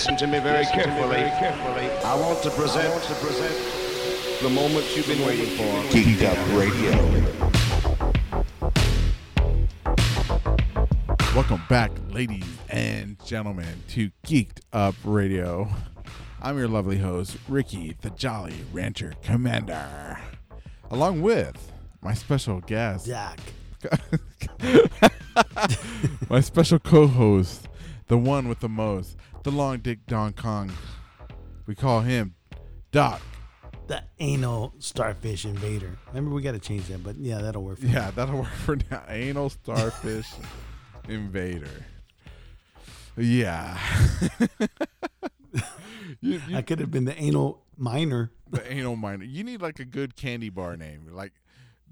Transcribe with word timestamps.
listen 0.00 0.16
to 0.16 0.26
me 0.26 0.38
very 0.38 0.64
carefully. 0.64 1.24
I 2.06 2.14
want 2.18 2.42
to 2.44 2.48
present 2.48 3.04
the 4.40 4.48
moment 4.48 4.96
you've 4.96 5.06
been 5.06 5.26
waiting 5.26 5.54
for. 5.58 5.64
Geeked 5.94 6.22
Up 6.24 6.38
Radio. 6.58 6.96
Welcome 11.34 11.60
back, 11.68 11.90
ladies 12.08 12.46
and 12.70 13.22
gentlemen, 13.26 13.82
to 13.88 14.10
Geeked 14.24 14.60
Up 14.72 14.94
Radio. 15.04 15.68
I'm 16.40 16.56
your 16.56 16.68
lovely 16.68 16.96
host, 16.96 17.36
Ricky, 17.46 17.94
the 18.00 18.08
Jolly 18.08 18.64
Rancher 18.72 19.12
Commander, 19.22 20.18
along 20.90 21.20
with 21.20 21.72
my 22.00 22.14
special 22.14 22.62
guest, 22.62 23.04
Jack. 23.04 23.38
my 26.30 26.40
special 26.40 26.78
co-host, 26.78 27.68
the 28.06 28.16
one 28.16 28.48
with 28.48 28.60
the 28.60 28.68
most, 28.70 29.18
the 29.42 29.50
long 29.50 29.78
dick 29.78 30.06
Don 30.06 30.32
Kong. 30.32 30.72
We 31.66 31.74
call 31.74 32.00
him 32.00 32.34
Doc. 32.92 33.20
The 33.86 34.02
anal 34.20 34.74
starfish 34.78 35.44
invader. 35.44 35.98
Remember, 36.08 36.30
we 36.34 36.42
got 36.42 36.52
to 36.52 36.58
change 36.60 36.86
that, 36.88 37.02
but 37.02 37.16
yeah, 37.16 37.38
that'll 37.38 37.64
work. 37.64 37.82
Me. 37.82 37.90
Yeah, 37.92 38.10
that'll 38.12 38.38
work 38.38 38.48
for 38.48 38.76
now. 38.90 39.02
Anal 39.08 39.50
starfish 39.50 40.28
invader. 41.08 41.84
Yeah. 43.16 43.78
you, 46.20 46.40
you, 46.46 46.56
I 46.56 46.62
could 46.62 46.78
have 46.78 46.90
been 46.90 47.04
the 47.04 47.20
anal 47.20 47.64
miner. 47.76 48.30
the 48.48 48.70
anal 48.72 48.96
miner. 48.96 49.24
You 49.24 49.42
need 49.42 49.60
like 49.60 49.80
a 49.80 49.84
good 49.84 50.14
candy 50.14 50.50
bar 50.50 50.76
name, 50.76 51.08
like 51.10 51.32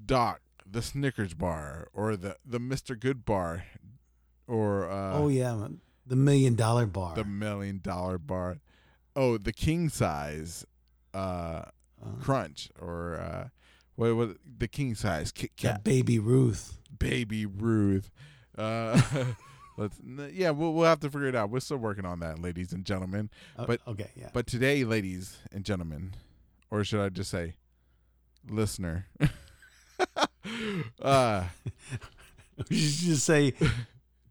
Doc, 0.04 0.40
the 0.70 0.82
Snickers 0.82 1.34
bar, 1.34 1.88
or 1.92 2.16
the 2.16 2.36
the 2.46 2.60
Mister 2.60 2.94
Good 2.94 3.24
bar, 3.24 3.64
or 4.46 4.88
uh, 4.88 5.14
oh 5.14 5.28
yeah, 5.28 5.54
man. 5.54 5.80
The 6.08 6.16
million 6.16 6.54
dollar 6.54 6.86
bar. 6.86 7.14
the 7.14 7.24
million 7.24 7.80
dollar 7.82 8.18
bar. 8.18 8.58
Oh, 9.14 9.38
the 9.38 9.52
king 9.52 9.88
size 9.88 10.64
uh, 11.14 11.62
Uh, 12.00 12.10
crunch, 12.22 12.70
or 12.80 13.16
uh, 13.16 13.48
what 13.96 14.14
what 14.16 14.36
the 14.58 14.68
king 14.68 14.94
size 14.94 15.32
Kit 15.32 15.56
Kat, 15.56 15.82
baby 15.84 16.18
Ruth. 16.18 16.78
baby 16.98 17.44
Ruth. 17.46 18.10
Uh, 18.56 19.00
let's 19.76 19.98
yeah, 20.32 20.50
we'll 20.50 20.72
we'll 20.74 20.84
have 20.86 21.00
to 21.00 21.10
figure 21.10 21.26
it 21.28 21.34
out. 21.34 21.50
We're 21.50 21.60
still 21.60 21.78
working 21.78 22.04
on 22.04 22.20
that, 22.20 22.38
ladies 22.40 22.72
and 22.72 22.84
gentlemen. 22.84 23.30
But- 23.56 23.80
okay, 23.86 24.10
yeah. 24.16 24.30
But 24.32 24.46
today, 24.46 24.84
ladies 24.84 25.38
and 25.52 25.64
gentlemen, 25.64 26.14
or 26.70 26.84
should 26.84 27.00
I 27.00 27.08
just 27.08 27.30
say, 27.30 27.54
listener? 28.48 29.06
uh, 31.02 31.44
you 32.68 32.76
should 32.78 33.06
just 33.08 33.24
say 33.24 33.54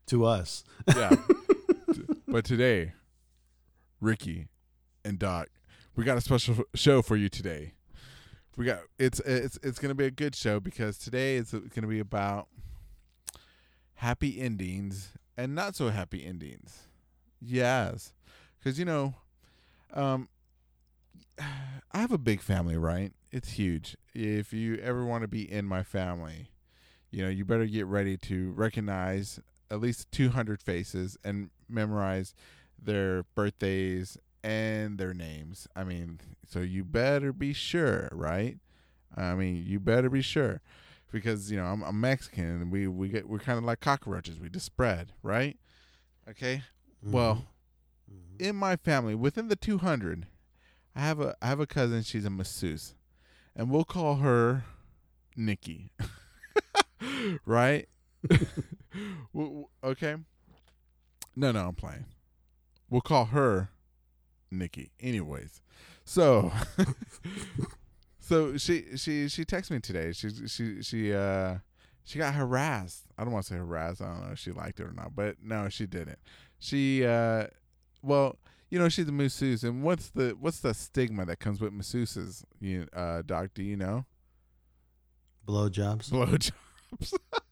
to 0.08 0.26
us. 0.26 0.64
yeah. 0.96 1.16
But 2.28 2.44
today, 2.44 2.94
Ricky 4.02 4.48
and 5.06 5.18
Doc, 5.18 5.48
we 5.96 6.04
got 6.04 6.18
a 6.18 6.22
special 6.22 6.64
show 6.76 7.02
for 7.02 7.16
you 7.16 7.30
today. 7.30 7.74
We 8.56 8.66
got 8.66 8.80
it's 9.00 9.20
it's 9.22 9.58
it's 9.64 9.80
gonna 9.80 9.96
be 9.96 10.06
a 10.06 10.12
good 10.12 10.36
show 10.36 10.60
because 10.60 10.98
today 10.98 11.38
it's 11.38 11.54
gonna 11.54 11.88
be 11.88 12.00
about 12.00 12.48
happy 13.96 14.40
endings 14.40 15.14
and 15.38 15.56
not 15.56 15.76
so 15.76 15.90
happy 15.90 16.26
endings. 16.26 16.88
Yes, 17.40 18.14
because 18.60 18.78
you 18.78 18.86
know, 18.86 19.16
um, 19.94 20.28
I 21.40 22.00
have 22.00 22.12
a 22.12 22.18
big 22.18 22.42
family, 22.42 22.78
right? 22.78 23.14
It's 23.32 23.52
huge. 23.52 23.96
If 24.14 24.54
you 24.54 24.76
ever 24.78 25.06
want 25.06 25.22
to 25.22 25.28
be 25.28 25.50
in 25.50 25.66
my 25.66 25.84
family, 25.84 26.50
you 27.12 27.24
know, 27.24 27.30
you 27.30 27.46
better 27.46 27.66
get 27.66 27.86
ready 27.86 28.18
to 28.18 28.52
recognize 28.52 29.40
at 29.70 29.80
least 29.80 30.12
200 30.12 30.62
faces 30.62 31.18
and 31.24 31.50
memorize 31.70 32.34
their 32.82 33.24
birthdays 33.36 34.18
and 34.44 34.98
their 34.98 35.14
names. 35.14 35.68
I 35.76 35.84
mean, 35.84 36.20
so 36.48 36.60
you 36.60 36.84
better 36.84 37.34
be 37.34 37.54
sure, 37.54 38.10
right? 38.12 38.58
I 39.16 39.34
mean, 39.36 39.64
you 39.66 39.80
better 39.80 40.10
be 40.10 40.22
sure 40.22 40.62
because 41.12 41.50
you 41.52 41.58
know 41.58 41.66
I'm, 41.66 41.82
I'm 41.84 42.00
Mexican 42.00 42.46
and 42.62 42.72
we 42.72 42.88
we 42.88 43.10
get 43.10 43.28
we're 43.28 43.40
kind 43.40 43.58
of 43.58 43.64
like 43.64 43.80
cockroaches. 43.80 44.40
We 44.40 44.50
just 44.50 44.66
spread, 44.66 45.14
right? 45.24 45.58
Okay. 46.30 46.64
Well, 47.02 47.46
Mhm. 48.12 48.40
in 48.50 48.56
my 48.56 48.76
family, 48.78 49.16
within 49.16 49.48
the 49.48 49.56
200, 49.56 50.28
I 50.96 51.00
have 51.02 51.20
a 51.20 51.36
I 51.42 51.48
have 51.48 51.60
a 51.60 51.68
cousin. 51.68 52.04
She's 52.04 52.26
a 52.26 52.30
masseuse, 52.30 52.96
and 53.56 53.70
we'll 53.72 53.86
call 53.86 54.18
her 54.18 54.64
Nikki. 55.36 55.92
right? 57.46 57.88
Okay. 59.84 60.16
No, 61.40 61.52
no, 61.52 61.68
I'm 61.68 61.76
playing. 61.76 62.06
We'll 62.90 63.02
call 63.02 63.26
her 63.26 63.70
Nikki. 64.50 64.90
Anyways, 65.00 65.62
so 66.04 66.52
so 68.20 68.58
she 68.58 68.86
she 68.96 69.30
she 69.30 69.46
texted 69.46 69.70
me 69.70 69.80
today. 69.80 70.14
She 70.14 70.30
she 70.48 70.82
she 70.82 71.14
uh 71.14 71.58
she 72.04 72.18
got 72.18 72.34
harassed. 72.34 73.04
I 73.20 73.24
don't 73.24 73.34
want 73.34 73.46
to 73.46 73.54
say 73.54 73.58
harassed. 73.58 74.02
I 74.02 74.06
don't 74.06 74.26
know 74.26 74.32
if 74.32 74.40
she 74.40 74.52
liked 74.52 74.80
it 74.80 74.88
or 74.88 74.94
not, 74.94 75.16
but 75.16 75.36
no, 75.44 75.70
she 75.70 75.86
didn't. 75.86 76.18
She 76.58 77.06
uh 77.06 77.46
well, 78.02 78.40
you 78.72 78.80
know, 78.80 78.90
she's 78.90 79.08
a 79.08 79.12
masseuse, 79.12 79.64
and 79.64 79.84
what's 79.84 80.10
the 80.10 80.36
what's 80.40 80.62
the 80.62 80.74
stigma 80.74 81.24
that 81.28 81.40
comes 81.40 81.62
with 81.62 81.72
masseuses? 81.72 82.44
You 82.60 82.88
uh, 82.94 83.22
doc, 83.24 83.52
do 83.54 83.62
you 83.62 83.78
know? 83.78 84.06
blowjobs. 85.48 86.10
Blowjobs. 86.10 86.52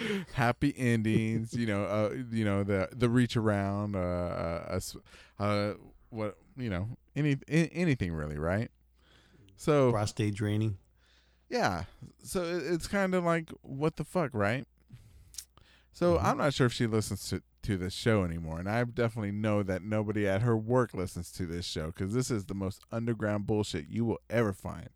Happy 0.32 0.74
endings, 0.76 1.54
you 1.54 1.66
know, 1.66 1.84
uh, 1.84 2.14
you 2.30 2.44
know 2.44 2.64
the 2.64 2.88
the 2.92 3.08
reach 3.08 3.36
around, 3.36 3.96
uh, 3.96 3.98
uh, 3.98 4.80
uh, 5.38 5.74
what 6.10 6.36
you 6.56 6.70
know, 6.70 6.88
any 7.16 7.36
anything 7.48 8.12
really, 8.12 8.38
right? 8.38 8.70
So 9.56 9.90
prostate 9.90 10.34
draining. 10.34 10.78
yeah, 11.48 11.84
so 12.22 12.42
it, 12.42 12.62
it's 12.72 12.86
kind 12.86 13.14
of 13.14 13.24
like 13.24 13.50
what 13.62 13.96
the 13.96 14.04
fuck, 14.04 14.30
right? 14.32 14.66
So 15.92 16.18
I'm 16.18 16.38
not 16.38 16.54
sure 16.54 16.66
if 16.66 16.72
she 16.72 16.86
listens 16.86 17.28
to 17.30 17.42
to 17.62 17.76
this 17.76 17.92
show 17.92 18.22
anymore, 18.22 18.60
and 18.60 18.68
I 18.68 18.84
definitely 18.84 19.32
know 19.32 19.62
that 19.64 19.82
nobody 19.82 20.28
at 20.28 20.42
her 20.42 20.56
work 20.56 20.94
listens 20.94 21.32
to 21.32 21.46
this 21.46 21.66
show 21.66 21.86
because 21.86 22.14
this 22.14 22.30
is 22.30 22.44
the 22.44 22.54
most 22.54 22.80
underground 22.92 23.46
bullshit 23.46 23.88
you 23.88 24.04
will 24.04 24.20
ever 24.30 24.52
find. 24.52 24.90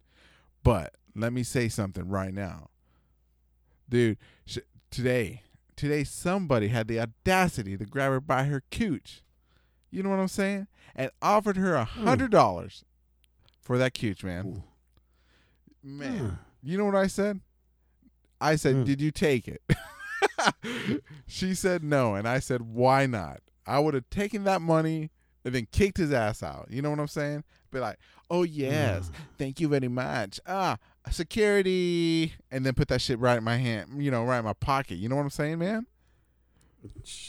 But 0.62 0.94
let 1.16 1.32
me 1.32 1.42
say 1.42 1.68
something 1.68 2.08
right 2.08 2.32
now, 2.32 2.68
dude. 3.88 4.16
Today, 4.92 5.42
today 5.74 6.04
somebody 6.04 6.68
had 6.68 6.86
the 6.86 7.00
audacity 7.00 7.76
to 7.76 7.84
grab 7.84 8.12
her 8.12 8.20
by 8.20 8.44
her 8.44 8.62
cooch. 8.70 9.22
You 9.90 10.02
know 10.02 10.10
what 10.10 10.20
I'm 10.20 10.28
saying? 10.28 10.68
And 10.94 11.10
offered 11.20 11.56
her 11.56 11.74
a 11.74 11.84
hundred 11.84 12.30
dollars 12.30 12.84
for 13.60 13.76
that 13.78 13.94
cooch, 13.98 14.22
man. 14.22 14.46
Ooh. 14.46 14.62
Man, 15.82 16.18
Hmm. 16.18 16.28
you 16.62 16.78
know 16.78 16.84
what 16.84 16.94
I 16.94 17.08
said? 17.08 17.40
I 18.40 18.54
said, 18.56 18.76
Hmm. 18.76 18.84
"Did 18.84 19.00
you 19.00 19.10
take 19.10 19.48
it?" 19.48 19.62
she 21.26 21.54
said 21.54 21.82
no, 21.82 22.14
and 22.14 22.28
I 22.28 22.38
said, 22.38 22.62
"Why 22.62 23.06
not?" 23.06 23.40
I 23.66 23.78
would 23.78 23.94
have 23.94 24.08
taken 24.10 24.44
that 24.44 24.60
money 24.62 25.10
and 25.44 25.54
then 25.54 25.66
kicked 25.72 25.98
his 25.98 26.12
ass 26.12 26.42
out. 26.42 26.68
You 26.70 26.82
know 26.82 26.90
what 26.90 27.00
I'm 27.00 27.08
saying? 27.08 27.44
Be 27.70 27.78
like, 27.80 27.98
"Oh 28.30 28.42
yes, 28.42 29.10
thank 29.38 29.60
you 29.60 29.68
very 29.68 29.88
much." 29.88 30.40
Ah, 30.46 30.78
security, 31.10 32.34
and 32.50 32.64
then 32.64 32.74
put 32.74 32.88
that 32.88 33.00
shit 33.00 33.18
right 33.18 33.38
in 33.38 33.44
my 33.44 33.56
hand. 33.56 34.02
You 34.02 34.10
know, 34.10 34.24
right 34.24 34.38
in 34.38 34.44
my 34.44 34.52
pocket. 34.54 34.96
You 34.96 35.08
know 35.08 35.16
what 35.16 35.22
I'm 35.22 35.30
saying, 35.30 35.58
man? 35.58 35.86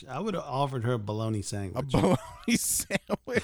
I 0.09 0.19
would 0.19 0.33
have 0.33 0.43
offered 0.43 0.83
her 0.83 0.93
a 0.93 0.99
bologna 0.99 1.41
sandwich. 1.41 1.75
A 1.77 1.83
bologna 1.83 2.17
sandwich. 2.57 3.43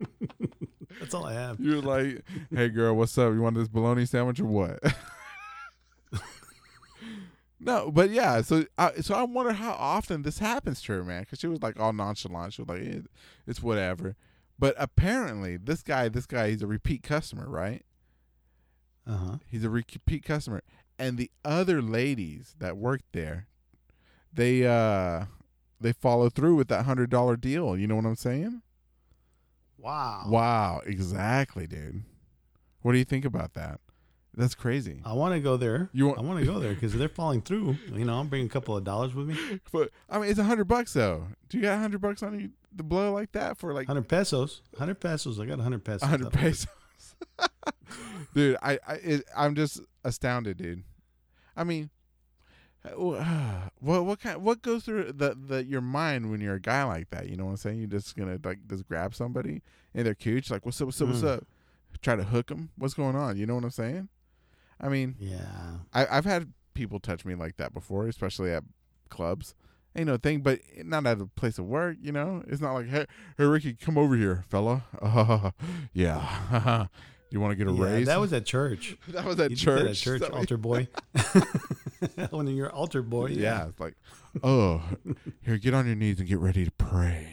That's 1.00 1.14
all 1.14 1.26
I 1.26 1.32
have. 1.34 1.60
You're 1.60 1.80
like, 1.80 2.24
"Hey 2.54 2.68
girl, 2.68 2.94
what's 2.94 3.16
up? 3.16 3.32
You 3.32 3.40
want 3.40 3.56
this 3.56 3.68
bologna 3.68 4.06
sandwich 4.06 4.40
or 4.40 4.46
what?" 4.46 4.78
no, 7.60 7.90
but 7.90 8.10
yeah. 8.10 8.42
So, 8.42 8.64
I, 8.76 8.94
so 9.00 9.14
I 9.14 9.22
wonder 9.22 9.52
how 9.52 9.72
often 9.72 10.22
this 10.22 10.38
happens 10.38 10.82
to 10.82 10.92
her, 10.92 11.04
man. 11.04 11.22
Because 11.22 11.38
she 11.38 11.46
was 11.46 11.62
like 11.62 11.78
all 11.80 11.92
nonchalant. 11.92 12.54
She 12.54 12.62
was 12.62 12.68
like, 12.68 12.82
eh, 12.82 13.00
"It's 13.46 13.62
whatever." 13.62 14.16
But 14.58 14.74
apparently, 14.78 15.56
this 15.56 15.82
guy, 15.82 16.08
this 16.08 16.26
guy, 16.26 16.50
he's 16.50 16.62
a 16.62 16.66
repeat 16.66 17.02
customer, 17.02 17.48
right? 17.48 17.82
Uh 19.06 19.16
huh. 19.16 19.36
He's 19.48 19.64
a 19.64 19.70
repeat 19.70 20.24
customer, 20.24 20.62
and 20.98 21.16
the 21.18 21.30
other 21.44 21.80
ladies 21.82 22.54
that 22.58 22.76
worked 22.76 23.12
there, 23.12 23.46
they 24.32 24.66
uh, 24.66 25.24
they 25.80 25.92
follow 25.92 26.28
through 26.28 26.54
with 26.56 26.68
that 26.68 26.84
hundred 26.84 27.10
dollar 27.10 27.36
deal. 27.36 27.76
You 27.76 27.86
know 27.86 27.96
what 27.96 28.04
I'm 28.06 28.16
saying? 28.16 28.62
Wow. 29.78 30.24
Wow, 30.28 30.82
exactly, 30.84 31.66
dude. 31.66 32.02
What 32.82 32.92
do 32.92 32.98
you 32.98 33.04
think 33.04 33.24
about 33.24 33.54
that? 33.54 33.80
That's 34.36 34.54
crazy. 34.54 35.00
I 35.04 35.12
want 35.14 35.34
to 35.34 35.40
go 35.40 35.56
there. 35.56 35.90
You 35.92 36.06
want- 36.06 36.18
I 36.18 36.22
want 36.22 36.38
to 36.38 36.46
go 36.46 36.60
there 36.60 36.72
because 36.74 36.92
they're 36.92 37.08
falling 37.08 37.42
through. 37.42 37.76
You 37.92 38.04
know, 38.04 38.20
I'm 38.20 38.28
bringing 38.28 38.46
a 38.46 38.50
couple 38.50 38.76
of 38.76 38.84
dollars 38.84 39.12
with 39.14 39.26
me. 39.26 39.36
But 39.72 39.90
I 40.08 40.18
mean, 40.20 40.30
it's 40.30 40.38
a 40.38 40.44
hundred 40.44 40.66
bucks 40.66 40.92
though. 40.92 41.26
Do 41.48 41.56
you 41.58 41.62
got 41.62 41.74
a 41.74 41.80
hundred 41.80 42.00
bucks 42.00 42.22
on 42.22 42.38
you 42.38 42.50
to 42.76 42.82
blow 42.84 43.12
like 43.12 43.32
that 43.32 43.58
for 43.58 43.74
like 43.74 43.86
Hundred 43.88 44.08
pesos. 44.08 44.62
Hundred 44.78 45.00
pesos. 45.00 45.40
I 45.40 45.46
got 45.46 45.58
a 45.58 45.62
hundred 45.62 45.84
pesos. 45.84 46.08
hundred 46.08 46.32
pesos? 46.32 46.68
dude, 48.34 48.56
I 48.62 48.78
I 48.86 48.94
it, 48.94 49.24
I'm 49.36 49.54
just 49.54 49.80
astounded, 50.04 50.56
dude. 50.58 50.82
I 51.56 51.64
mean, 51.64 51.90
what 52.96 54.04
what 54.04 54.20
kind 54.20 54.42
what 54.42 54.62
goes 54.62 54.84
through 54.84 55.12
the, 55.12 55.34
the 55.34 55.64
your 55.64 55.80
mind 55.80 56.30
when 56.30 56.40
you're 56.40 56.54
a 56.54 56.60
guy 56.60 56.84
like 56.84 57.10
that? 57.10 57.28
You 57.28 57.36
know 57.36 57.44
what 57.46 57.50
I'm 57.52 57.56
saying? 57.58 57.78
You're 57.78 57.88
just 57.88 58.16
gonna 58.16 58.38
like 58.42 58.58
just 58.68 58.86
grab 58.88 59.14
somebody 59.14 59.62
in 59.94 60.04
their 60.04 60.14
cooch, 60.14 60.50
like 60.50 60.64
what's 60.64 60.80
up, 60.80 60.86
what's 60.86 61.00
up, 61.00 61.08
what's 61.08 61.20
Mm. 61.22 61.36
up? 61.38 61.46
Try 62.02 62.16
to 62.16 62.24
hook 62.24 62.46
them. 62.46 62.70
What's 62.76 62.94
going 62.94 63.16
on? 63.16 63.36
You 63.36 63.46
know 63.46 63.56
what 63.56 63.64
I'm 63.64 63.70
saying? 63.70 64.08
I 64.80 64.88
mean, 64.88 65.16
Yeah. 65.18 65.78
I, 65.92 66.06
I've 66.06 66.24
had 66.24 66.52
people 66.72 66.98
touch 67.00 67.24
me 67.26 67.34
like 67.34 67.56
that 67.58 67.74
before, 67.74 68.06
especially 68.06 68.52
at 68.52 68.62
clubs. 69.10 69.54
Ain't 69.94 70.06
no 70.06 70.16
thing, 70.16 70.40
but 70.40 70.60
not 70.84 71.04
at 71.06 71.20
a 71.20 71.26
place 71.26 71.58
of 71.58 71.66
work. 71.66 71.96
You 72.00 72.12
know, 72.12 72.42
it's 72.46 72.60
not 72.62 72.72
like 72.74 72.86
hey, 72.88 73.06
hey 73.36 73.44
Ricky, 73.44 73.74
come 73.74 73.98
over 73.98 74.16
here, 74.16 74.44
fella. 74.48 74.84
Uh, 75.02 75.50
yeah, 75.92 76.86
you 77.30 77.40
want 77.40 77.52
to 77.52 77.56
get 77.56 77.68
a 77.68 77.72
Yeah, 77.72 77.84
raise? 77.84 78.06
that 78.06 78.20
was 78.20 78.32
at 78.32 78.44
church. 78.46 78.96
that 79.08 79.24
was 79.24 79.38
at 79.40 79.50
You 79.50 79.56
church. 79.56 79.90
at 79.90 79.96
church, 79.96 80.22
altar 80.22 80.56
boy. 80.56 80.88
when 82.30 82.46
you're 82.48 82.70
altar 82.70 83.02
boy, 83.02 83.26
yeah. 83.26 83.40
yeah. 83.40 83.68
it's 83.68 83.80
like, 83.80 83.94
oh, 84.42 84.82
here, 85.42 85.58
get 85.58 85.74
on 85.74 85.86
your 85.86 85.96
knees 85.96 86.18
and 86.18 86.28
get 86.28 86.38
ready 86.38 86.64
to 86.64 86.70
pray. 86.72 87.28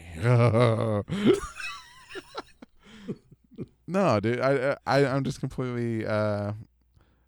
no, 3.86 4.20
dude, 4.20 4.40
I, 4.40 4.76
I, 4.86 5.06
I'm 5.06 5.24
just 5.24 5.40
completely, 5.40 6.06
uh, 6.06 6.52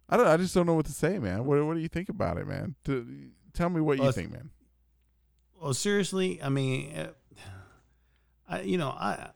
I 0.09 0.17
don't, 0.17 0.27
I 0.27 0.37
just 0.37 0.55
don't 0.55 0.67
know 0.67 0.75
what 0.75 0.87
to 0.87 0.93
say, 0.93 1.19
man. 1.19 1.45
What, 1.45 1.65
what 1.65 1.75
do 1.75 1.81
you 1.81 1.89
think 1.89 2.09
about 2.09 2.37
it, 2.39 2.47
man? 2.47 2.75
To, 2.85 3.07
tell 3.55 3.71
me 3.71 3.81
what 3.81 3.99
you 3.99 4.13
think, 4.13 4.33
man. 4.33 4.51
Well, 5.61 5.75
seriously, 5.75 6.43
I 6.43 6.49
mean, 6.49 6.97
uh, 6.97 7.11
I 8.49 8.63
you 8.63 8.79
know 8.79 8.89
I, 8.89 9.29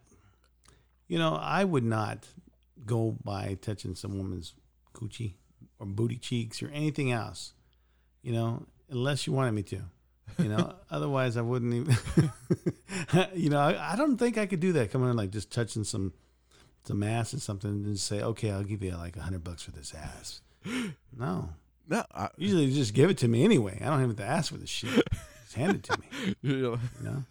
you 1.06 1.18
know 1.18 1.34
I 1.34 1.64
would 1.64 1.84
not 1.84 2.26
go 2.86 3.16
by 3.24 3.56
touching 3.60 3.94
some 3.94 4.16
woman's 4.18 4.54
coochie 4.94 5.34
or 5.78 5.86
booty 5.86 6.16
cheeks 6.16 6.62
or 6.62 6.68
anything 6.68 7.10
else, 7.12 7.52
you 8.22 8.32
know, 8.32 8.66
unless 8.90 9.26
you 9.26 9.32
wanted 9.32 9.52
me 9.52 9.62
to, 9.64 9.80
you 10.38 10.48
know. 10.48 10.74
Otherwise, 10.90 11.36
I 11.36 11.42
wouldn't 11.42 11.74
even. 11.74 11.96
you 13.34 13.50
know, 13.50 13.58
I, 13.60 13.92
I 13.92 13.96
don't 13.96 14.16
think 14.16 14.38
I 14.38 14.46
could 14.46 14.60
do 14.60 14.72
that. 14.74 14.90
Coming 14.90 15.10
in 15.10 15.16
like 15.16 15.30
just 15.30 15.50
touching 15.50 15.84
some 15.84 16.12
some 16.84 17.02
ass 17.02 17.32
or 17.34 17.40
something 17.40 17.70
and 17.70 17.98
say, 17.98 18.20
okay, 18.22 18.50
I'll 18.50 18.62
give 18.62 18.82
you 18.82 18.92
like 18.96 19.16
a 19.16 19.22
hundred 19.22 19.42
bucks 19.44 19.62
for 19.62 19.70
this 19.72 19.94
ass. 19.94 20.40
No, 21.16 21.50
No, 21.88 22.04
I, 22.14 22.28
usually 22.36 22.72
just 22.72 22.92
give 22.94 23.08
it 23.10 23.18
to 23.18 23.28
me 23.28 23.44
anyway. 23.44 23.78
I 23.80 23.86
don't 23.86 24.00
have 24.00 24.16
to 24.16 24.24
ask 24.24 24.50
for 24.52 24.58
this 24.58 24.68
shit. 24.70 24.90
Just 25.44 25.54
hand 25.54 25.76
it 25.76 25.82
to 25.84 25.98
me. 26.00 26.34
you're 26.42 26.70
like- 26.72 26.80
You 27.00 27.04
know? 27.08 27.22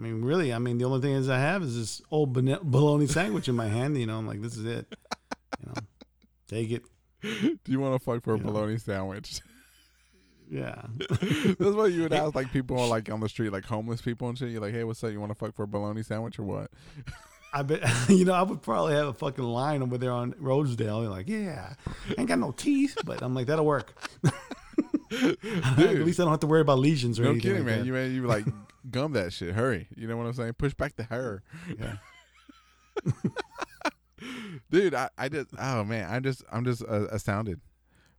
I 0.00 0.02
mean, 0.02 0.22
really, 0.24 0.50
I 0.50 0.58
mean, 0.58 0.78
the 0.78 0.84
only 0.86 1.02
thing 1.02 1.12
is 1.12 1.28
I 1.28 1.38
have 1.38 1.62
is 1.62 1.76
this 1.76 2.00
old 2.10 2.32
bologna 2.32 3.06
sandwich 3.06 3.48
in 3.48 3.54
my 3.54 3.66
hand. 3.68 3.98
You 3.98 4.06
know, 4.06 4.16
I'm 4.16 4.26
like, 4.26 4.40
this 4.40 4.56
is 4.56 4.64
it. 4.64 4.86
You 5.60 5.66
know, 5.66 5.74
take 6.48 6.70
it. 6.70 6.84
do 7.20 7.58
you 7.70 7.78
want 7.80 8.00
to 8.00 8.02
fuck 8.02 8.24
for 8.24 8.32
a 8.32 8.38
Yeah. 8.38 8.44
bologna 8.44 8.78
sandwich? 8.78 9.42
Yeah. 10.50 10.80
That's 11.10 11.58
what 11.60 11.92
you 11.92 12.02
would 12.02 12.14
ask 12.14 12.34
like 12.34 12.50
people 12.50 12.80
on, 12.80 12.88
like 12.88 13.10
on 13.10 13.20
the 13.20 13.28
street, 13.28 13.52
like 13.52 13.66
homeless 13.66 14.00
people 14.00 14.30
and 14.30 14.38
shit. 14.38 14.48
You're 14.50 14.62
like, 14.62 14.72
hey, 14.72 14.84
what's 14.84 15.04
up? 15.04 15.12
You 15.12 15.20
want 15.20 15.32
to 15.32 15.38
fuck 15.38 15.54
for 15.54 15.64
a 15.64 15.68
bologna 15.68 16.02
sandwich 16.02 16.38
or 16.38 16.44
what? 16.44 16.70
I 17.52 17.62
bet, 17.62 17.82
you 18.08 18.24
know, 18.24 18.32
I 18.32 18.42
would 18.42 18.62
probably 18.62 18.94
have 18.94 19.08
a 19.08 19.12
fucking 19.12 19.44
line 19.44 19.82
over 19.82 19.98
there 19.98 20.12
on 20.12 20.34
Rosedale. 20.38 21.02
You're 21.02 21.10
like, 21.10 21.28
yeah, 21.28 21.74
ain't 22.16 22.28
got 22.28 22.38
no 22.38 22.52
teeth, 22.52 22.96
but 23.04 23.20
I'm 23.22 23.34
like, 23.34 23.48
that'll 23.48 23.66
work. 23.66 23.92
At 24.24 25.36
least 25.76 26.20
I 26.20 26.22
don't 26.22 26.30
have 26.30 26.40
to 26.40 26.46
worry 26.46 26.60
about 26.60 26.78
lesions 26.78 27.18
or 27.18 27.24
No 27.24 27.30
anything. 27.30 27.50
kidding, 27.52 27.66
like 27.66 27.76
man. 27.76 27.84
You 27.86 27.92
man, 27.92 28.14
you 28.14 28.26
like 28.26 28.46
gum 28.88 29.12
that 29.12 29.32
shit. 29.32 29.54
Hurry. 29.54 29.88
You 29.96 30.06
know 30.06 30.16
what 30.16 30.26
I'm 30.26 30.32
saying? 30.34 30.52
Push 30.54 30.74
back 30.74 30.96
the 30.96 31.04
hair. 31.04 31.42
yeah. 31.78 31.96
dude 34.70 34.94
I, 34.94 35.08
I 35.16 35.28
just 35.30 35.48
oh 35.58 35.82
man 35.84 36.10
i'm 36.10 36.22
just 36.22 36.44
i'm 36.52 36.64
just 36.64 36.82
uh, 36.82 37.06
astounded 37.10 37.60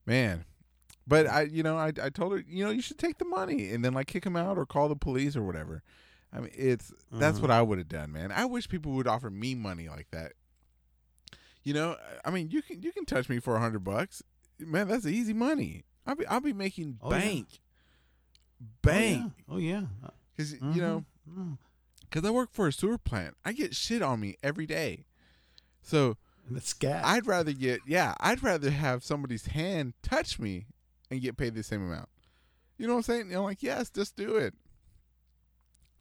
man 0.08 0.46
but 1.08 1.28
i 1.28 1.44
you 1.44 1.62
know 1.62 1.78
I, 1.78 1.92
I 2.02 2.10
told 2.10 2.32
her 2.34 2.44
you 2.48 2.66
know 2.66 2.72
you 2.72 2.82
should 2.82 2.98
take 2.98 3.20
the 3.20 3.26
money 3.26 3.72
and 3.72 3.86
then 3.86 3.94
like 3.94 4.08
kick 4.08 4.26
him 4.26 4.36
out 4.36 4.58
or 4.58 4.66
call 4.66 4.90
the 4.90 4.96
police 4.96 5.36
or 5.36 5.44
whatever 5.44 5.84
i 6.34 6.40
mean 6.40 6.50
it's 6.56 6.92
that's 7.12 7.38
Mhm. 7.38 7.42
what 7.44 7.52
i 7.52 7.62
would 7.62 7.78
have 7.78 7.88
done 7.88 8.12
man 8.12 8.32
i 8.32 8.46
wish 8.46 8.68
people 8.68 8.94
would 8.94 9.06
offer 9.08 9.30
me 9.30 9.54
money 9.54 9.90
like 9.90 10.08
that 10.12 10.32
you 11.64 11.74
know 11.76 11.96
i 12.26 12.32
mean 12.32 12.50
you 12.50 12.64
can 12.64 12.82
you 12.82 12.92
can 12.92 13.06
touch 13.06 13.30
me 13.30 13.38
for 13.40 13.56
a 13.56 13.60
hundred 13.60 13.84
bucks 13.84 14.24
man 14.60 14.88
that's 14.88 15.06
easy 15.06 15.34
money 15.34 15.84
i'll 16.08 16.16
be 16.16 16.26
i'll 16.26 16.42
be 16.42 16.54
making 16.54 16.98
Oh, 17.04 17.12
yeah. 17.14 17.20
bank 17.20 17.48
bank 18.82 19.34
Oh, 19.48 19.58
yeah. 19.58 19.84
Because 20.50 20.54
yeah. 20.54 20.68
you 20.68 20.82
mm-hmm. 20.82 20.82
know 20.82 21.06
mm. 21.30 21.58
because 22.10 22.28
i 22.28 22.32
work 22.32 22.50
for 22.52 22.68
a 22.68 22.74
sewer 22.74 22.98
plant 22.98 23.36
i 23.46 23.52
get 23.52 23.76
shit 23.76 24.02
on 24.02 24.20
me 24.20 24.36
every 24.42 24.66
day 24.66 25.06
so 25.82 26.18
And 26.48 26.56
the 26.56 26.62
scat. 26.62 27.04
I'd 27.06 27.26
rather 27.28 27.52
get 27.54 27.82
yeah, 27.88 28.16
I'd 28.20 28.44
rather 28.44 28.72
have 28.72 29.04
somebody's 29.04 29.48
hand 29.48 29.94
touch 30.04 30.40
me 30.40 30.66
and 31.10 31.22
get 31.22 31.38
paid 31.38 31.56
the 31.56 31.64
same 31.64 31.86
amount. 31.86 32.10
You 32.78 32.88
know 32.88 32.94
what 32.94 33.00
I'm 33.00 33.04
saying? 33.04 33.36
I'm 33.36 33.44
like 33.44 33.62
yes, 33.64 33.90
just 33.90 34.16
do 34.16 34.36
it. 34.38 34.54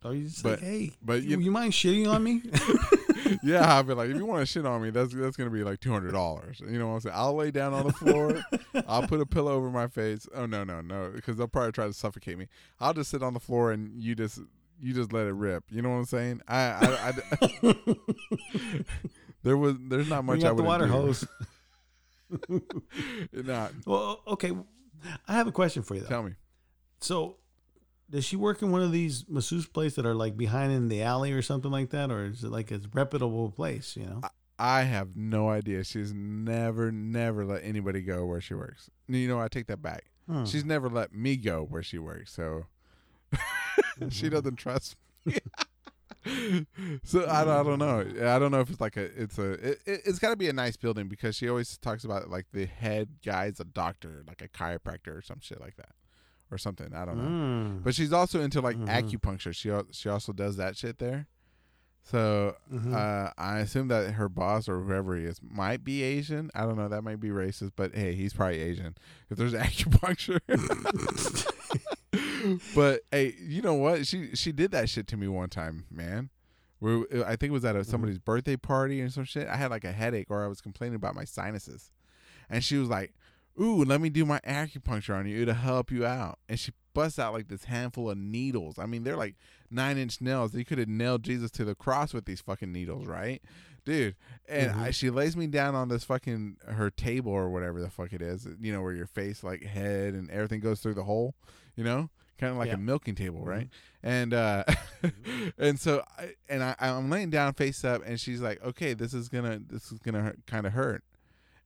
oh, 0.05 0.13
you 0.13 0.25
just 0.25 0.43
but- 0.43 0.61
like, 0.61 0.69
hey, 0.69 0.93
but 1.03 1.23
you, 1.23 1.31
you- 1.31 1.41
you 1.41 1.51
mind 1.51 1.73
shitting 1.73 2.11
on 2.11 2.23
me? 2.23 2.43
yeah, 3.43 3.75
I'll 3.75 3.83
be 3.83 3.95
like, 3.95 4.11
if 4.11 4.17
you 4.17 4.25
want 4.27 4.41
to 4.41 4.47
shit 4.47 4.65
on 4.67 4.83
me, 4.83 4.91
that's 4.91 5.13
that's 5.15 5.37
gonna 5.37 5.51
be 5.51 5.63
like 5.65 5.81
two 5.81 5.93
hundred 5.93 6.13
dollars. 6.13 6.61
You 6.61 6.79
know 6.79 6.89
what 6.89 6.95
I'm 6.95 7.01
saying? 7.01 7.17
I'll 7.19 7.35
lay 7.35 7.51
down 7.51 7.73
on 7.75 7.87
the 7.87 7.93
floor. 7.93 8.43
I'll 8.87 9.07
put 9.07 9.21
a 9.21 9.27
pillow 9.27 9.53
over 9.53 9.71
my 9.71 9.87
face. 9.89 10.29
Oh 10.35 10.47
no, 10.47 10.65
no, 10.65 10.81
no, 10.81 11.11
because 11.15 11.37
they'll 11.37 11.49
probably 11.49 11.73
try 11.73 11.87
to 11.87 11.93
suffocate 11.93 12.39
me. 12.39 12.47
I'll 12.81 12.95
just 12.95 13.11
sit 13.11 13.23
on 13.23 13.35
the 13.35 13.41
floor 13.41 13.73
and 13.73 14.03
you 14.03 14.15
just 14.15 14.41
you 14.81 14.95
just 14.95 15.13
let 15.13 15.27
it 15.27 15.33
rip. 15.33 15.65
You 15.71 15.83
know 15.83 15.91
what 15.91 15.97
I'm 15.97 16.05
saying? 16.07 16.41
I, 16.49 16.59
I, 16.59 17.13
I 17.73 17.75
there 19.43 19.57
was 19.57 19.77
there's 19.89 20.09
not 20.09 20.25
much 20.25 20.43
I 20.45 20.49
out 20.49 20.57
the 20.57 20.63
would 20.63 20.69
water 20.69 20.87
hose. 20.87 21.27
Not 23.33 23.73
Well, 23.87 24.21
okay. 24.27 24.53
I 25.27 25.33
have 25.35 25.47
a 25.47 25.53
question 25.53 25.83
for 25.83 25.95
you 25.95 26.03
though. 26.03 26.07
tell 26.09 26.23
me. 26.23 26.33
So, 27.01 27.37
does 28.11 28.25
she 28.25 28.37
work 28.37 28.61
in 28.63 28.73
one 28.73 28.83
of 28.83 28.93
these 28.93 29.25
masseuse 29.29 29.67
places 29.67 29.97
that 29.97 30.07
are 30.07 30.15
like 30.15 30.37
behind 30.37 30.73
in 30.73 30.89
the 30.89 31.03
alley 31.03 31.33
or 31.33 31.43
something 31.43 31.71
like 31.71 31.91
that, 31.91 32.11
or 32.11 32.27
is 32.27 32.45
it 32.45 32.51
like 32.51 32.71
a 32.71 32.81
reputable 32.93 33.51
place? 33.51 33.97
You 33.97 34.07
know. 34.07 34.21
I 34.59 34.83
have 34.83 35.17
no 35.17 35.49
idea. 35.49 35.85
She's 35.85 36.13
never, 36.13 36.93
never 36.93 37.47
let 37.47 37.65
anybody 37.65 38.03
go 38.03 38.27
where 38.27 38.43
she 38.43 38.53
works. 38.53 38.91
You 39.09 39.27
know, 39.27 39.41
I 39.41 39.49
take 39.49 39.69
that 39.69 39.81
back. 39.81 40.11
Hmm. 40.27 40.45
She's 40.45 40.67
never 40.67 40.91
let 40.91 41.15
me 41.15 41.37
go 41.37 41.65
where 41.65 41.83
she 41.83 41.99
works, 41.99 42.33
so 42.33 42.67
she 44.11 44.29
doesn't 44.29 44.57
trust 44.57 44.97
me. 45.25 45.39
so 47.05 47.27
I 47.27 47.45
don't, 47.45 47.57
I 47.57 47.63
don't 47.63 47.79
know. 47.79 48.01
I 48.01 48.39
don't 48.39 48.51
know 48.51 48.61
if 48.61 48.69
it's 48.69 48.81
like 48.81 48.99
a, 48.99 49.05
it's 49.23 49.39
a, 49.39 49.53
it, 49.53 49.79
it's 49.87 50.19
got 50.19 50.31
to 50.31 50.37
be 50.37 50.49
a 50.49 50.53
nice 50.53 50.77
building 50.77 51.09
because 51.09 51.37
she 51.37 51.49
always 51.49 51.79
talks 51.79 52.05
about 52.05 52.29
like 52.29 52.47
the 52.53 52.67
head 52.67 53.09
guy's 53.25 53.61
a 53.61 53.65
doctor, 53.65 54.25
like 54.29 54.43
a 54.43 54.49
chiropractor 54.49 55.17
or 55.17 55.23
some 55.23 55.41
shit 55.41 55.61
like 55.61 55.77
that, 55.77 55.95
or 56.51 56.59
something. 56.59 56.93
I 56.95 57.05
don't 57.05 57.19
know. 57.19 57.25
Mm. 57.81 57.85
But 57.85 57.95
she's 57.95 58.13
also 58.13 58.41
into 58.41 58.61
like 58.61 58.77
Mhm. 58.77 58.89
acupuncture. 58.89 59.55
She 59.55 59.71
she 59.93 60.09
also 60.09 60.33
does 60.33 60.57
that 60.57 60.77
shit 60.77 60.99
there. 60.99 61.27
So 62.03 62.57
Mhm. 62.73 62.95
uh, 62.95 63.33
I 63.37 63.59
assume 63.59 63.89
that 63.89 64.13
her 64.15 64.29
boss 64.29 64.69
or 64.69 64.81
whoever 64.83 65.17
he 65.17 65.25
is 65.25 65.41
might 65.43 65.85
be 65.85 66.03
Asian. 66.03 66.51
I 66.55 66.63
don't 66.63 66.77
know. 66.77 66.89
That 66.89 67.03
might 67.03 67.21
be 67.21 67.29
racist, 67.29 67.73
but 67.77 67.95
hey, 67.95 68.15
he's 68.15 68.33
probably 68.33 68.61
Asian. 68.61 68.97
If 69.29 69.37
there's 69.37 69.53
acupuncture. 69.67 70.41
but 72.75 73.03
hey, 73.11 73.35
you 73.39 73.63
know 73.63 73.75
what? 73.75 74.07
She 74.07 74.35
she 74.35 74.53
did 74.53 74.71
that 74.73 74.89
shit 74.89 75.07
to 75.09 75.17
me 75.17 75.29
one 75.29 75.51
time, 75.51 75.85
man. 75.91 76.31
We, 76.81 77.05
I 77.27 77.37
think 77.37 77.51
it 77.51 77.53
was 77.53 77.67
at 77.67 77.77
a, 77.77 77.85
somebody's 77.85 78.19
birthday 78.19 78.57
party 78.57 79.03
or 79.03 79.11
some 79.11 79.25
shit. 79.25 79.47
I 79.47 79.57
had 79.57 79.71
like 79.71 79.85
a 79.85 79.93
headache 79.93 80.29
or 80.31 80.43
I 80.43 80.49
was 80.49 80.63
complaining 80.63 80.97
about 80.97 81.15
my 81.15 81.25
sinuses, 81.25 81.91
and 82.49 82.65
she 82.65 82.79
was 82.79 82.89
like, 82.89 83.13
"Ooh, 83.61 83.85
let 83.85 84.01
me 84.01 84.09
do 84.11 84.25
my 84.25 84.41
acupuncture 84.41 85.17
on 85.17 85.27
you. 85.27 85.43
It'll 85.43 85.55
help 85.55 85.91
you 85.91 86.07
out." 86.07 86.39
And 86.49 86.59
she 86.59 86.73
busts 86.95 87.19
out 87.19 87.33
like 87.33 87.49
this 87.49 87.65
handful 87.65 88.11
of 88.11 88.19
needles. 88.19 88.79
I 88.79 88.87
mean, 88.87 89.05
they're 89.05 89.17
like 89.17 89.37
nine 89.71 89.99
inch 89.99 90.21
nails. 90.21 90.55
You 90.55 90.65
could 90.65 90.79
have 90.79 90.89
nailed 90.89 91.23
Jesus 91.23 91.51
to 91.53 91.65
the 91.65 91.75
cross 91.75 92.13
with 92.13 92.25
these 92.25 92.41
fucking 92.41 92.73
needles, 92.73 93.07
right, 93.07 93.43
dude? 93.85 94.17
And 94.49 94.71
mm-hmm. 94.71 94.81
I, 94.81 94.91
she 94.91 95.11
lays 95.11 95.37
me 95.37 95.47
down 95.47 95.75
on 95.75 95.89
this 95.89 96.05
fucking 96.05 96.57
her 96.67 96.91
table 96.91 97.33
or 97.33 97.49
whatever 97.51 97.81
the 97.81 97.91
fuck 97.91 98.13
it 98.13 98.23
is. 98.23 98.47
You 98.61 98.73
know, 98.73 98.83
where 98.83 98.95
your 98.95 99.07
face, 99.07 99.43
like 99.45 99.63
head 99.63 100.15
and 100.15 100.31
everything 100.31 100.61
goes 100.61 100.81
through 100.81 100.95
the 100.95 101.05
hole. 101.05 101.35
You 101.77 101.85
know, 101.85 102.11
kind 102.39 102.53
of 102.53 102.59
like 102.59 102.69
Yeah. 102.69 102.75
a 102.75 102.79
milking 102.79 103.15
table, 103.15 103.45
right? 103.45 103.67
Mm-hmm. 103.67 104.09
And 104.09 104.35
uh, 104.35 104.65
mm-hmm. 105.03 105.49
and 105.59 105.79
so 105.79 106.03
I, 106.19 106.35
and 106.49 106.63
I, 106.63 106.75
I'm 106.79 107.11
laying 107.11 107.31
down 107.31 107.53
face 107.55 107.85
up, 107.85 108.03
and 108.05 108.19
she's 108.19 108.41
like, 108.41 108.63
"Okay, 108.65 108.95
this 108.95 109.15
is 109.15 109.29
gonna 109.29 109.61
this 109.65 109.93
is 109.93 109.99
gonna 109.99 110.35
kind 110.47 110.67
of 110.67 110.73
hurt," 110.73 111.05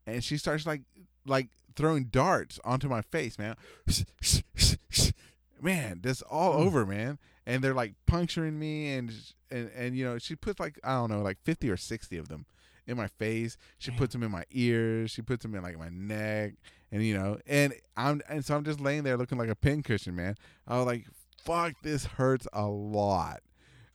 and 0.06 0.22
she 0.22 0.36
starts 0.36 0.66
like 0.66 0.82
like 1.26 1.48
throwing 1.76 2.04
darts 2.04 2.60
onto 2.64 2.88
my 2.88 3.02
face, 3.02 3.38
man. 3.38 3.56
Man, 5.60 6.00
this 6.02 6.20
all 6.20 6.54
mm. 6.54 6.66
over, 6.66 6.84
man. 6.84 7.18
And 7.46 7.64
they're 7.64 7.74
like 7.74 7.94
puncturing 8.06 8.58
me, 8.58 8.92
and 8.92 9.12
and 9.50 9.70
and 9.74 9.96
you 9.96 10.04
know, 10.04 10.18
she 10.18 10.36
puts 10.36 10.60
like 10.60 10.78
I 10.84 10.92
don't 10.92 11.10
know, 11.10 11.22
like 11.22 11.38
fifty 11.42 11.70
or 11.70 11.78
sixty 11.78 12.18
of 12.18 12.28
them 12.28 12.44
in 12.86 12.96
my 12.96 13.06
face. 13.06 13.56
She 13.78 13.90
puts 13.90 14.12
them 14.12 14.22
in 14.22 14.30
my 14.30 14.44
ears. 14.50 15.10
She 15.10 15.22
puts 15.22 15.42
them 15.42 15.54
in 15.54 15.62
like 15.62 15.78
my 15.78 15.88
neck, 15.88 16.54
and 16.92 17.02
you 17.02 17.14
know, 17.14 17.38
and 17.46 17.72
I'm 17.96 18.20
and 18.28 18.44
so 18.44 18.56
I'm 18.56 18.64
just 18.64 18.80
laying 18.80 19.04
there 19.04 19.16
looking 19.16 19.38
like 19.38 19.48
a 19.48 19.54
pincushion, 19.54 20.14
man. 20.14 20.36
I 20.68 20.76
was 20.76 20.86
like, 20.86 21.06
"Fuck, 21.44 21.74
this 21.82 22.04
hurts 22.04 22.46
a 22.52 22.66
lot." 22.66 23.40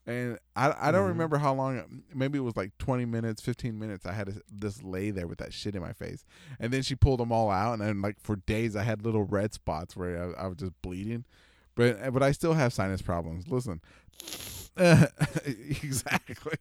And 0.08 0.39
I 0.56 0.74
I 0.88 0.91
don't 0.91 1.06
Mhm. 1.06 1.10
remember 1.10 1.38
how 1.38 1.53
long. 1.53 2.01
Maybe 2.15 2.38
it 2.39 2.41
was 2.41 2.56
like 2.56 2.75
twenty 2.79 3.06
minutes, 3.06 3.41
fifteen 3.41 3.77
minutes. 3.77 4.06
I 4.06 4.13
had 4.13 4.27
to 4.27 4.41
just 4.58 4.84
lay 4.84 5.12
there 5.12 5.27
with 5.27 5.38
that 5.39 5.53
shit 5.53 5.75
in 5.75 5.82
my 5.82 5.94
face, 5.94 6.25
and 6.60 6.72
then 6.74 6.82
she 6.82 6.96
pulled 6.96 7.20
them 7.20 7.32
all 7.32 7.51
out, 7.51 7.74
and 7.74 7.82
then 7.82 8.01
like 8.01 8.20
for 8.20 8.38
days 8.38 8.75
I 8.75 8.84
had 8.84 9.03
little 9.06 9.24
red 9.24 9.53
spots 9.53 9.96
where 9.96 10.36
I, 10.36 10.44
I 10.44 10.48
was 10.48 10.58
just 10.58 10.72
bleeding, 10.82 11.25
but 11.75 12.12
but 12.12 12.24
I 12.24 12.32
still 12.32 12.53
have 12.53 12.74
sinus 12.74 13.01
problems. 13.03 13.48
Listen, 13.50 13.82
exactly. 14.75 16.58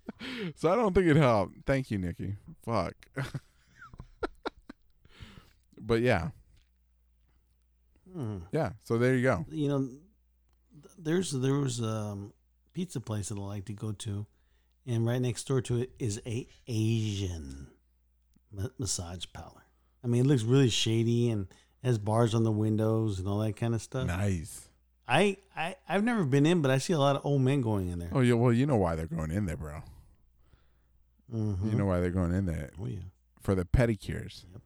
so 0.56 0.70
I 0.70 0.76
don't 0.76 0.92
think 0.94 1.06
it 1.06 1.16
helped. 1.16 1.54
Thank 1.64 1.90
you, 1.90 1.96
Nikki. 1.98 2.34
Fuck. 2.64 2.94
but 5.80 6.02
yeah, 6.02 6.30
Hmm. 8.12 8.38
yeah. 8.52 8.72
So 8.82 8.98
there 8.98 9.14
you 9.16 9.22
go. 9.22 9.46
you 9.48 9.68
know, 9.68 9.86
th- 9.86 10.94
there's 10.98 11.30
there 11.32 11.54
was 11.54 11.80
a 11.80 12.18
pizza 12.72 13.00
place 13.00 13.28
that 13.28 13.38
I 13.38 13.42
like 13.42 13.64
to 13.66 13.72
go 13.72 13.92
to, 13.92 14.26
and 14.86 15.06
right 15.06 15.20
next 15.20 15.44
door 15.46 15.60
to 15.62 15.78
it 15.80 15.90
is 15.98 16.20
a 16.26 16.46
Asian 16.66 17.68
ma- 18.52 18.68
massage 18.78 19.24
parlor. 19.32 19.64
I 20.02 20.06
mean, 20.06 20.24
it 20.24 20.28
looks 20.28 20.42
really 20.42 20.70
shady 20.70 21.30
and 21.30 21.46
has 21.82 21.98
bars 21.98 22.34
on 22.34 22.44
the 22.44 22.50
windows 22.52 23.18
and 23.18 23.28
all 23.28 23.38
that 23.38 23.56
kind 23.56 23.74
of 23.74 23.82
stuff. 23.82 24.06
Nice. 24.06 24.68
I, 25.08 25.38
I 25.56 25.74
I've 25.88 26.04
never 26.04 26.24
been 26.24 26.46
in, 26.46 26.62
but 26.62 26.70
I 26.70 26.78
see 26.78 26.92
a 26.92 26.98
lot 26.98 27.16
of 27.16 27.26
old 27.26 27.42
men 27.42 27.60
going 27.62 27.88
in 27.88 27.98
there. 27.98 28.10
Oh 28.12 28.20
yeah. 28.20 28.34
Well, 28.34 28.52
you 28.52 28.64
know 28.66 28.76
why 28.76 28.94
they're 28.94 29.06
going 29.06 29.30
in 29.32 29.46
there, 29.46 29.56
bro. 29.56 29.82
Mhm. 31.34 31.70
You 31.72 31.78
know 31.78 31.86
why 31.86 32.00
they're 32.00 32.10
going 32.10 32.32
in 32.32 32.46
there 32.46 32.70
Oh 32.80 32.86
yeah. 32.86 32.98
for 33.40 33.54
the 33.54 33.64
pedicures. 33.64 34.44
Yep. 34.52 34.62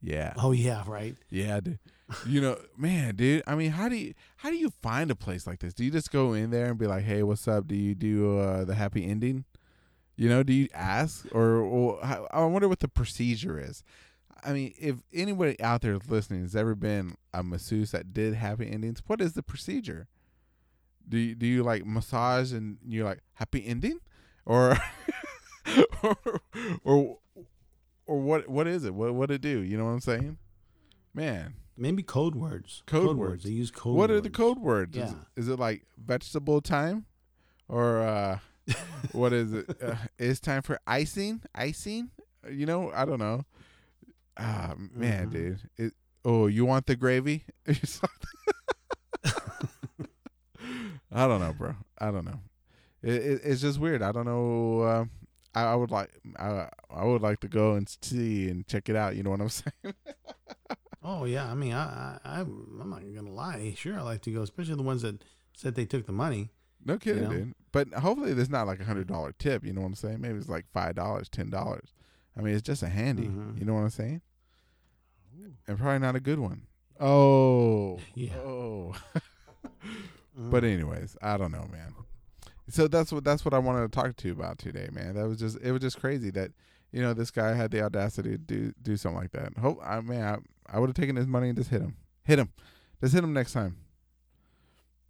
Yeah. 0.00 0.34
Oh 0.36 0.52
yeah. 0.52 0.84
Right. 0.86 1.16
Yeah, 1.30 1.60
dude. 1.60 1.78
You 2.26 2.40
know, 2.40 2.58
man, 2.76 3.16
dude. 3.16 3.42
I 3.46 3.54
mean, 3.54 3.72
how 3.72 3.88
do 3.88 3.96
you 3.96 4.14
how 4.36 4.50
do 4.50 4.56
you 4.56 4.70
find 4.82 5.10
a 5.10 5.16
place 5.16 5.46
like 5.46 5.60
this? 5.60 5.74
Do 5.74 5.84
you 5.84 5.90
just 5.90 6.10
go 6.10 6.32
in 6.32 6.50
there 6.50 6.66
and 6.66 6.78
be 6.78 6.86
like, 6.86 7.04
"Hey, 7.04 7.22
what's 7.22 7.48
up? 7.48 7.66
Do 7.66 7.74
you 7.74 7.94
do 7.94 8.38
uh, 8.38 8.64
the 8.64 8.74
happy 8.74 9.04
ending?" 9.04 9.44
You 10.18 10.28
know, 10.28 10.42
do 10.42 10.52
you 10.52 10.68
ask 10.74 11.26
or, 11.32 11.58
or 11.58 12.00
how, 12.02 12.26
I 12.32 12.44
wonder 12.44 12.68
what 12.68 12.80
the 12.80 12.88
procedure 12.88 13.60
is. 13.60 13.84
I 14.42 14.52
mean, 14.52 14.74
if 14.76 14.96
anybody 15.12 15.60
out 15.60 15.82
there 15.82 15.96
listening 16.08 16.42
has 16.42 16.56
ever 16.56 16.74
been 16.74 17.14
a 17.32 17.44
masseuse 17.44 17.92
that 17.92 18.12
did 18.12 18.34
happy 18.34 18.68
endings, 18.68 19.00
what 19.06 19.20
is 19.20 19.34
the 19.34 19.44
procedure? 19.44 20.08
Do 21.08 21.18
you, 21.18 21.34
do 21.36 21.46
you 21.46 21.62
like 21.62 21.86
massage 21.86 22.52
and 22.52 22.78
you're 22.84 23.04
like 23.04 23.20
happy 23.34 23.64
ending, 23.64 24.00
or 24.44 24.76
or 26.02 26.16
or, 26.82 27.18
or 28.08 28.18
what 28.18 28.48
what 28.48 28.66
is 28.66 28.84
it? 28.84 28.94
What 28.94 29.14
what 29.14 29.30
it 29.30 29.40
do? 29.40 29.60
You 29.60 29.76
know 29.78 29.84
what 29.84 29.90
I'm 29.92 30.00
saying? 30.00 30.38
Man, 31.14 31.54
Maybe 31.76 32.02
code 32.02 32.34
words. 32.34 32.82
Code 32.86 33.16
words. 33.16 33.44
They 33.44 33.50
use 33.50 33.70
code. 33.70 33.96
what 33.96 34.10
are 34.10 34.20
the 34.20 34.30
code 34.30 34.58
words? 34.58 34.96
Is, 34.96 35.10
Yeah. 35.12 35.16
is 35.36 35.48
it 35.48 35.58
like 35.60 35.84
vegetable 35.96 36.60
time, 36.60 37.06
or 37.68 38.00
uh, 38.02 38.38
what 39.12 39.32
is 39.32 39.52
it? 39.52 39.70
Uh, 39.80 39.94
it's 40.18 40.40
time 40.40 40.62
for 40.62 40.80
icing. 40.88 41.40
Icing. 41.54 42.10
You 42.50 42.66
know, 42.66 42.90
I 42.92 43.04
don't 43.04 43.20
know. 43.20 43.44
Ah, 44.36 44.74
man, 44.76 45.28
Mhm. 45.28 45.32
dude. 45.32 45.58
It, 45.76 45.92
oh, 46.24 46.46
you 46.48 46.64
want 46.64 46.86
the 46.86 46.96
gravy? 46.96 47.44
I 51.10 51.26
don't 51.26 51.40
know, 51.40 51.52
bro. 51.52 51.74
I 51.98 52.10
don't 52.10 52.24
know. 52.24 52.40
It, 53.02 53.14
it, 53.14 53.40
it's 53.44 53.60
just 53.60 53.78
weird. 53.78 54.02
I 54.02 54.12
don't 54.12 54.26
know. 54.26 54.80
Uh, 54.80 55.04
I, 55.60 55.72
I 55.72 55.74
would 55.74 55.90
like. 55.90 56.10
I, 56.38 56.68
I 56.90 57.04
would 57.04 57.22
like 57.22 57.40
to 57.40 57.48
go 57.48 57.74
and 57.74 57.88
see 58.02 58.48
and 58.48 58.66
check 58.66 58.88
it 58.88 58.96
out. 58.96 59.16
You 59.16 59.22
know 59.22 59.30
what 59.30 59.40
I'm 59.40 59.48
saying? 59.60 59.94
Oh 61.02 61.24
yeah, 61.24 61.50
I 61.50 61.54
mean, 61.54 61.72
I, 61.72 62.18
I, 62.24 62.40
I'm 62.40 62.90
not 62.90 63.02
gonna 63.14 63.32
lie. 63.32 63.74
Sure, 63.76 63.98
I 63.98 64.02
like 64.02 64.22
to 64.22 64.30
go, 64.30 64.42
especially 64.42 64.74
the 64.76 64.82
ones 64.82 65.02
that 65.02 65.22
said 65.56 65.74
they 65.74 65.84
took 65.86 66.06
the 66.06 66.12
money. 66.12 66.50
No 66.84 66.98
kidding, 66.98 67.24
know? 67.24 67.30
dude. 67.30 67.54
But 67.72 67.92
hopefully, 67.94 68.34
there's 68.34 68.50
not 68.50 68.66
like 68.66 68.80
a 68.80 68.84
hundred 68.84 69.06
dollar 69.08 69.32
tip. 69.32 69.64
You 69.64 69.72
know 69.72 69.80
what 69.80 69.88
I'm 69.88 69.94
saying? 69.94 70.20
Maybe 70.20 70.38
it's 70.38 70.48
like 70.48 70.66
five 70.72 70.94
dollars, 70.94 71.28
ten 71.28 71.50
dollars. 71.50 71.92
I 72.36 72.40
mean, 72.40 72.54
it's 72.54 72.62
just 72.62 72.82
a 72.82 72.88
handy. 72.88 73.26
Mhm. 73.28 73.58
You 73.58 73.64
know 73.64 73.74
what 73.74 73.80
I'm 73.80 73.90
saying? 73.90 74.20
And 75.66 75.78
probably 75.78 75.98
not 75.98 76.16
a 76.16 76.20
good 76.20 76.38
one. 76.38 76.62
Oh, 77.00 77.98
Yeah. 78.14 78.36
Oh. 78.38 78.94
Mm. 80.38 80.52
but 80.52 80.62
anyways, 80.62 81.16
I 81.20 81.36
don't 81.36 81.50
know, 81.50 81.66
man. 81.72 81.94
So 82.70 82.86
that's 82.88 83.12
what 83.12 83.24
that's 83.24 83.44
what 83.44 83.54
I 83.54 83.58
wanted 83.58 83.80
to 83.82 83.88
talk 83.88 84.16
to 84.16 84.28
you 84.28 84.32
about 84.34 84.58
today, 84.58 84.88
man. 84.92 85.14
That 85.14 85.26
was 85.26 85.38
just 85.38 85.58
it 85.62 85.72
was 85.72 85.80
just 85.80 86.00
crazy 86.00 86.30
that 86.32 86.50
you 86.92 87.00
know 87.02 87.14
this 87.14 87.30
guy 87.30 87.54
had 87.54 87.70
the 87.70 87.82
audacity 87.82 88.32
to 88.32 88.38
do 88.38 88.72
do 88.82 88.96
something 88.96 89.20
like 89.20 89.32
that. 89.32 89.56
Hope 89.58 89.78
I 89.82 90.00
mean 90.00 90.20
I, 90.20 90.36
I 90.66 90.78
would 90.78 90.88
have 90.88 90.96
taken 90.96 91.16
his 91.16 91.26
money 91.26 91.48
and 91.48 91.56
just 91.56 91.70
hit 91.70 91.80
him, 91.80 91.96
hit 92.24 92.38
him, 92.38 92.50
just 93.00 93.14
hit 93.14 93.24
him 93.24 93.32
next 93.32 93.52
time. 93.52 93.76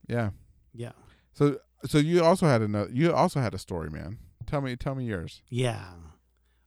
Yeah. 0.07 0.31
yeah, 0.73 0.93
So 1.35 1.59
so 1.85 1.99
you 1.99 2.25
also 2.25 2.47
had 2.47 2.63
another 2.63 2.91
you 2.93 3.13
also 3.13 3.41
had 3.41 3.55
a 3.55 3.59
story, 3.59 3.91
man. 3.91 4.19
Tell 4.47 4.61
me 4.61 4.77
tell 4.77 4.95
me 4.95 5.05
yours. 5.05 5.43
yeah. 5.49 5.85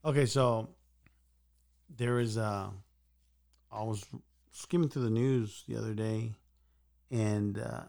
Okay, 0.04 0.26
so 0.26 0.70
there 1.96 2.20
is. 2.20 2.38
Uh, 2.38 2.70
I 3.72 3.84
was 3.84 4.04
skimming 4.52 4.90
through 4.90 5.04
the 5.04 5.10
news 5.12 5.64
the 5.68 5.78
other 5.78 5.94
day, 5.94 6.34
and 7.12 7.60
uh, 7.60 7.84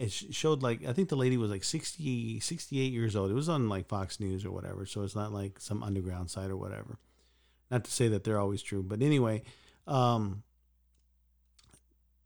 it 0.00 0.10
showed 0.10 0.62
like 0.62 0.84
I 0.86 0.94
think 0.94 1.10
the 1.10 1.16
lady 1.16 1.36
was 1.36 1.50
like 1.50 1.62
60, 1.62 2.40
68 2.40 2.92
years 2.92 3.14
old. 3.14 3.30
It 3.30 3.34
was 3.34 3.50
on 3.50 3.68
like 3.68 3.86
Fox 3.86 4.18
News 4.18 4.46
or 4.46 4.50
whatever, 4.50 4.86
so 4.86 5.02
it's 5.02 5.14
not 5.14 5.30
like 5.30 5.60
some 5.60 5.82
underground 5.82 6.30
site 6.30 6.50
or 6.50 6.56
whatever. 6.56 6.98
Not 7.70 7.84
to 7.84 7.90
say 7.90 8.08
that 8.08 8.24
they're 8.24 8.40
always 8.40 8.62
true, 8.62 8.82
but 8.82 9.02
anyway, 9.02 9.42
um, 9.86 10.42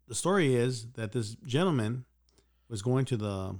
the 0.06 0.14
story 0.14 0.54
is 0.54 0.86
that 0.92 1.10
this 1.10 1.34
gentleman 1.44 2.04
was 2.68 2.80
going 2.80 3.06
to 3.06 3.16
the 3.16 3.56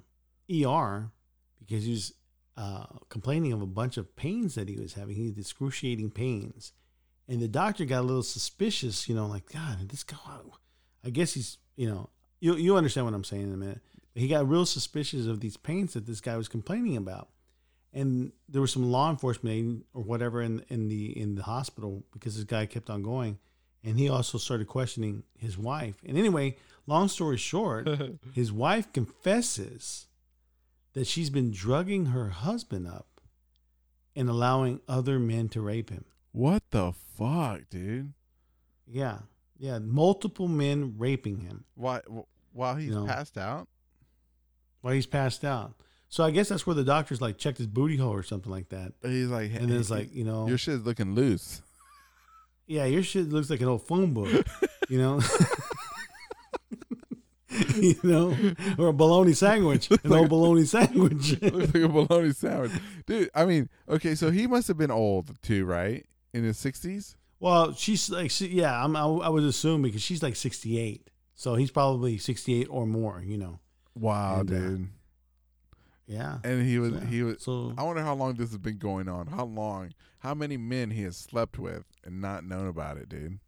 ER 0.65 1.11
because 1.59 1.85
he 1.85 1.91
was 1.91 2.15
uh, 2.57 2.87
complaining 3.09 3.53
of 3.53 3.63
a 3.63 3.67
bunch 3.67 3.97
of 3.97 4.15
pains 4.15 4.55
that 4.55 4.69
he 4.69 4.77
was 4.77 4.95
having. 4.95 5.17
He 5.17 5.27
had 5.27 5.39
excruciating 5.39 6.13
pains, 6.13 6.73
and 7.29 7.43
the 7.43 7.49
doctor 7.49 7.85
got 7.85 8.03
a 8.03 8.07
little 8.07 8.23
suspicious. 8.23 9.09
You 9.09 9.17
know, 9.17 9.27
like 9.27 9.53
God, 9.53 9.89
this 9.89 10.05
guy. 10.05 10.17
I 11.05 11.11
guess 11.11 11.35
he's. 11.35 11.59
You 11.77 11.89
know, 11.89 12.11
you 12.39 12.55
you 12.55 12.77
understand 12.77 13.07
what 13.07 13.15
I'm 13.15 13.25
saying 13.25 13.43
in 13.43 13.53
a 13.53 13.57
minute. 13.57 13.81
He 14.15 14.29
got 14.29 14.49
real 14.49 14.67
suspicious 14.67 15.27
of 15.27 15.41
these 15.41 15.57
pains 15.57 15.95
that 15.95 16.07
this 16.07 16.21
guy 16.21 16.37
was 16.37 16.49
complaining 16.49 16.97
about, 16.97 17.29
and 17.93 18.33
there 18.49 18.61
was 18.61 18.73
some 18.73 18.91
law 18.91 19.11
enforcement 19.11 19.87
or 19.93 20.03
whatever 20.03 20.41
in 20.41 20.65
in 20.69 20.89
the 20.89 21.19
in 21.19 21.35
the 21.35 21.43
hospital 21.43 22.05
because 22.13 22.37
this 22.37 22.45
guy 22.45 22.67
kept 22.67 22.89
on 22.91 23.03
going, 23.03 23.39
and 23.83 23.99
he 23.99 24.09
also 24.09 24.39
started 24.39 24.67
questioning 24.69 25.25
his 25.37 25.59
wife. 25.59 25.97
And 26.07 26.17
anyway, 26.17 26.57
long 26.87 27.09
story 27.09 27.37
short, 27.39 27.89
his 28.35 28.53
wife 28.53 28.93
confesses 28.93 30.07
that 30.93 31.07
she's 31.09 31.31
been 31.31 31.51
drugging 31.51 32.07
her 32.07 32.29
husband 32.29 32.87
up 32.87 33.21
and 34.15 34.29
allowing 34.29 34.81
other 34.87 35.19
men 35.19 35.49
to 35.49 35.61
rape 35.61 35.91
him. 35.91 36.05
What 36.31 36.63
the 36.71 36.93
fuck, 36.93 37.63
dude? 37.69 38.13
Yeah. 38.87 39.19
Yeah. 39.59 39.81
Multiple 39.81 40.47
men 40.47 40.95
raping 40.99 41.39
him 41.39 41.65
Why 41.75 42.01
while 42.53 42.77
he's 42.77 42.91
No. 42.93 43.07
passed 43.07 43.37
out? 43.37 43.67
While 44.85 44.93
he's 44.93 45.07
passed 45.07 45.47
out. 45.47 45.73
So 46.11 46.23
I 46.25 46.31
guess 46.31 46.51
that's 46.51 46.67
where 46.67 46.75
the 46.75 46.85
doctors 46.85 47.23
like 47.23 47.39
checked 47.39 47.57
his 47.57 47.67
booty 47.67 47.97
hole 47.97 48.13
or 48.13 48.23
something 48.23 48.53
like 48.53 48.69
that. 48.69 48.93
He's 49.03 49.29
like 49.29 49.51
And 49.55 49.71
then 49.71 49.81
it's 49.81 49.89
like, 49.91 50.15
you 50.15 50.25
know, 50.25 50.47
your 50.47 50.59
shit's 50.59 50.85
looking 50.85 51.15
loose. 51.15 51.63
yeah, 52.67 52.85
your 52.85 53.03
shit 53.03 53.31
looks 53.31 53.49
like 53.49 53.63
an 53.63 53.69
old 53.69 53.87
phone 53.87 54.13
book, 54.13 54.47
you 54.91 54.99
know? 54.99 55.23
you 57.77 57.95
know, 58.03 58.37
or 58.79 58.89
a 58.89 58.93
bologna 58.93 59.33
sandwich, 59.33 59.91
an 59.91 60.13
old 60.13 60.29
bologna 60.29 60.65
sandwich. 60.67 61.41
looks 61.43 61.73
like 61.75 61.83
a 61.85 61.89
bologna 61.89 62.33
sandwich. 62.33 62.73
Dude, 63.07 63.31
I 63.35 63.47
mean, 63.47 63.71
okay, 63.89 64.15
so 64.15 64.31
he 64.31 64.47
must 64.47 64.69
have 64.69 64.77
been 64.77 64.91
old 64.91 65.41
too, 65.43 65.65
right? 65.65 66.05
In 66.35 66.45
his 66.45 66.59
60s? 66.59 67.15
Well, 67.41 67.73
she's 67.73 68.11
like, 68.11 68.31
she- 68.31 68.49
yeah, 68.49 68.85
I'm, 68.85 68.95
I, 68.97 69.05
I 69.05 69.29
would 69.31 69.45
assume 69.45 69.81
because 69.83 70.03
she's 70.03 70.23
like 70.23 70.37
68. 70.37 71.09
So 71.37 71.55
he's 71.55 71.71
probably 71.71 72.19
68 72.19 72.67
or 72.71 72.87
more, 72.87 73.23
you 73.25 73.39
know. 73.39 73.61
Wow, 73.95 74.41
And, 74.41 74.51
uh, 74.51 74.55
dude. 74.55 74.89
Yeah. 76.07 76.39
And 76.45 76.67
he 76.67 76.79
was 76.79 76.93
Yeah. 76.93 77.05
he 77.07 77.23
was 77.23 77.43
So, 77.43 77.75
I 77.79 77.83
wonder 77.83 78.03
how 78.03 78.15
long 78.15 78.35
this 78.35 78.51
has 78.51 78.59
been 78.59 78.79
going 78.79 79.09
on. 79.09 79.29
How 79.29 79.45
long? 79.45 79.93
How 80.19 80.35
many 80.35 80.57
men 80.57 80.91
he 80.91 81.03
has 81.03 81.17
slept 81.17 81.59
with 81.59 81.85
and 82.05 82.21
not 82.21 82.45
known 82.45 82.67
about 82.67 82.97
it, 82.99 83.09
dude? 83.09 83.39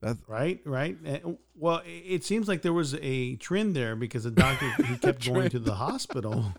That's 0.00 0.18
right, 0.28 0.60
right. 0.64 0.96
Uh, 1.06 1.32
Well, 1.54 1.78
it- 1.84 2.04
it 2.06 2.24
seems 2.24 2.48
like 2.48 2.62
there 2.62 2.72
was 2.72 2.94
a 3.02 3.36
trend 3.36 3.76
there 3.76 3.94
because 3.96 4.24
the 4.24 4.30
doctor, 4.30 4.70
he 4.84 4.96
kept 4.96 5.24
going 5.26 5.50
to 5.50 5.58
the 5.58 5.74
hospital. 5.74 6.54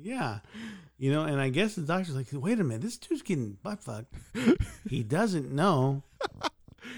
Yeah. 0.00 0.38
You 0.96 1.10
know, 1.10 1.24
and 1.24 1.40
I 1.40 1.48
guess 1.48 1.74
the 1.74 1.82
doctor's 1.82 2.14
like, 2.14 2.28
wait 2.32 2.60
a 2.60 2.64
minute, 2.64 2.82
this 2.82 2.96
dude's 2.96 3.22
getting 3.22 3.58
butt 3.62 3.82
fucked. 3.82 4.14
He 4.88 5.02
doesn't 5.18 5.50
know. 5.50 6.04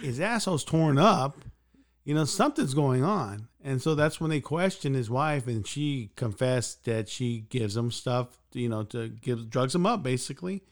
His 0.03 0.21
asshole's 0.21 0.65
torn 0.65 0.99
up. 0.99 1.39
You 2.05 2.15
know, 2.15 2.25
something's 2.27 2.75
going 2.75 3.03
on. 3.03 3.49
And 3.67 3.83
so 3.83 3.97
that's 3.97 4.21
when 4.21 4.31
they 4.31 4.41
question 4.41 4.95
his 4.95 5.11
wife, 5.11 5.49
and 5.49 5.67
she 5.67 6.11
confessed 6.15 6.85
that 6.85 7.09
she 7.09 7.47
gives 7.49 7.77
him 7.77 7.91
stuff, 7.91 8.39
you 8.53 8.69
know, 8.69 8.85
to 8.85 9.09
give 9.09 9.51
drugs 9.51 9.75
him 9.75 9.85
up 9.85 10.05
basically, 10.05 10.63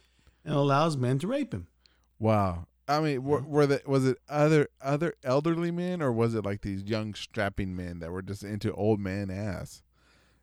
and 0.45 0.55
allows 0.55 0.97
men 0.97 1.19
to 1.19 1.27
rape 1.27 1.53
him. 1.53 1.67
wow. 2.21 2.69
I 2.87 3.01
mean, 3.01 3.25
were, 3.25 3.41
were 3.41 3.67
the, 3.67 3.83
was 3.85 4.07
it 4.07 4.19
other 4.29 4.69
other 4.81 5.15
elderly 5.25 5.71
men 5.71 6.03
or 6.03 6.13
was 6.13 6.35
it 6.35 6.45
like 6.45 6.61
these 6.61 6.85
young 6.85 7.15
strapping 7.15 7.75
men 7.75 7.99
that 8.01 8.13
were 8.13 8.23
just 8.23 8.45
into 8.45 8.73
old 8.75 9.01
man 9.01 9.29
ass? 9.29 9.83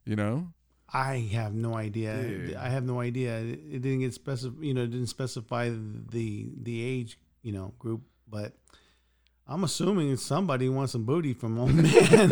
You 0.04 0.18
know? 0.18 0.48
I 0.92 1.20
have 1.32 1.54
no 1.54 1.76
idea. 1.76 2.22
Dude. 2.22 2.56
I 2.56 2.68
have 2.70 2.84
no 2.84 3.00
idea. 3.00 3.38
It, 3.38 3.82
didn't 3.82 4.00
get 4.00 4.14
specific. 4.14 4.58
You 4.60 4.74
know, 4.74 4.82
it 4.82 4.92
didn't 4.92 5.08
specify 5.08 5.70
the 5.70 6.50
the 6.62 6.84
age. 6.84 7.18
You 7.44 7.54
know, 7.54 7.74
group. 7.80 8.02
But 8.28 8.56
I'm 9.52 9.64
assuming 9.64 10.16
somebody 10.18 10.70
wants 10.70 10.94
some 10.94 11.04
booty 11.04 11.34
from 11.34 11.60
old 11.60 11.74
man, 11.76 12.32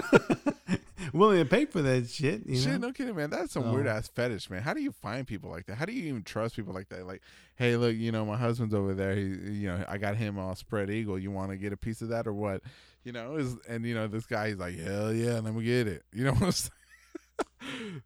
willing 1.14 1.40
to 1.40 1.46
pay 1.46 1.66
for 1.66 1.82
that 1.82 2.10
shit. 2.10 2.46
You 2.46 2.56
Shit, 2.58 2.80
know. 2.80 2.88
no 2.88 2.94
kidding, 2.94 3.16
man. 3.16 3.30
That's 3.30 3.52
some 3.54 3.64
So- 3.64 3.74
weird 3.74 3.88
ass 3.88 4.08
fetish, 4.08 4.50
man. 4.50 4.62
How 4.62 4.74
do 4.74 4.82
you 4.82 4.92
find 4.92 5.28
people 5.28 5.50
like 5.50 5.66
that? 5.68 5.76
How 5.76 5.86
do 5.86 5.92
you 5.94 6.08
even 6.10 6.24
trust 6.24 6.56
people 6.56 6.74
like 6.74 6.90
that? 6.90 7.06
Like, 7.06 7.22
hey, 7.56 7.76
look, 7.76 7.96
you 7.96 8.12
know, 8.12 8.26
my 8.26 8.38
husband's 8.38 8.74
over 8.74 8.94
there. 8.94 9.16
He, 9.16 9.24
you 9.24 9.68
know, 9.68 9.84
I 9.88 9.98
got 9.98 10.16
him 10.16 10.40
all 10.40 10.56
spread 10.56 10.90
eagle. 10.90 11.20
You 11.20 11.32
want 11.32 11.52
to 11.52 11.58
get 11.58 11.74
a 11.74 11.78
piece 11.78 12.02
of 12.02 12.10
that 12.10 12.26
or 12.28 12.34
what? 12.34 12.62
You 13.04 13.12
know, 13.12 13.36
is 13.38 13.56
and 13.68 13.86
you 13.86 13.96
know, 13.96 14.08
this 14.08 14.26
guy, 14.26 14.50
he's 14.50 14.58
like, 14.58 14.78
hell 14.80 15.12
yeah, 15.14 15.40
let 15.40 15.54
me 15.56 15.64
get 15.64 15.88
it. 15.88 16.04
You 16.14 16.26
know 16.26 16.32
what 16.34 16.44
I'm 16.44 16.52
saying? 16.52 16.72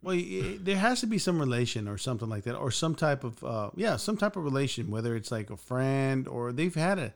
Well, 0.02 0.20
there 0.60 0.78
has 0.78 1.00
to 1.02 1.08
be 1.08 1.18
some 1.18 1.40
relation 1.40 1.88
or 1.88 1.98
something 1.98 2.28
like 2.28 2.44
that, 2.44 2.56
or 2.56 2.70
some 2.72 2.94
type 2.96 3.24
of 3.24 3.44
uh, 3.44 3.70
yeah, 3.76 3.98
some 3.98 4.18
type 4.18 4.36
of 4.36 4.44
relation. 4.44 4.92
Whether 4.92 5.16
it's 5.16 5.32
like 5.32 5.50
a 5.50 5.58
friend 5.58 6.28
or 6.28 6.52
they've 6.52 6.74
had 6.74 7.00
a. 7.00 7.14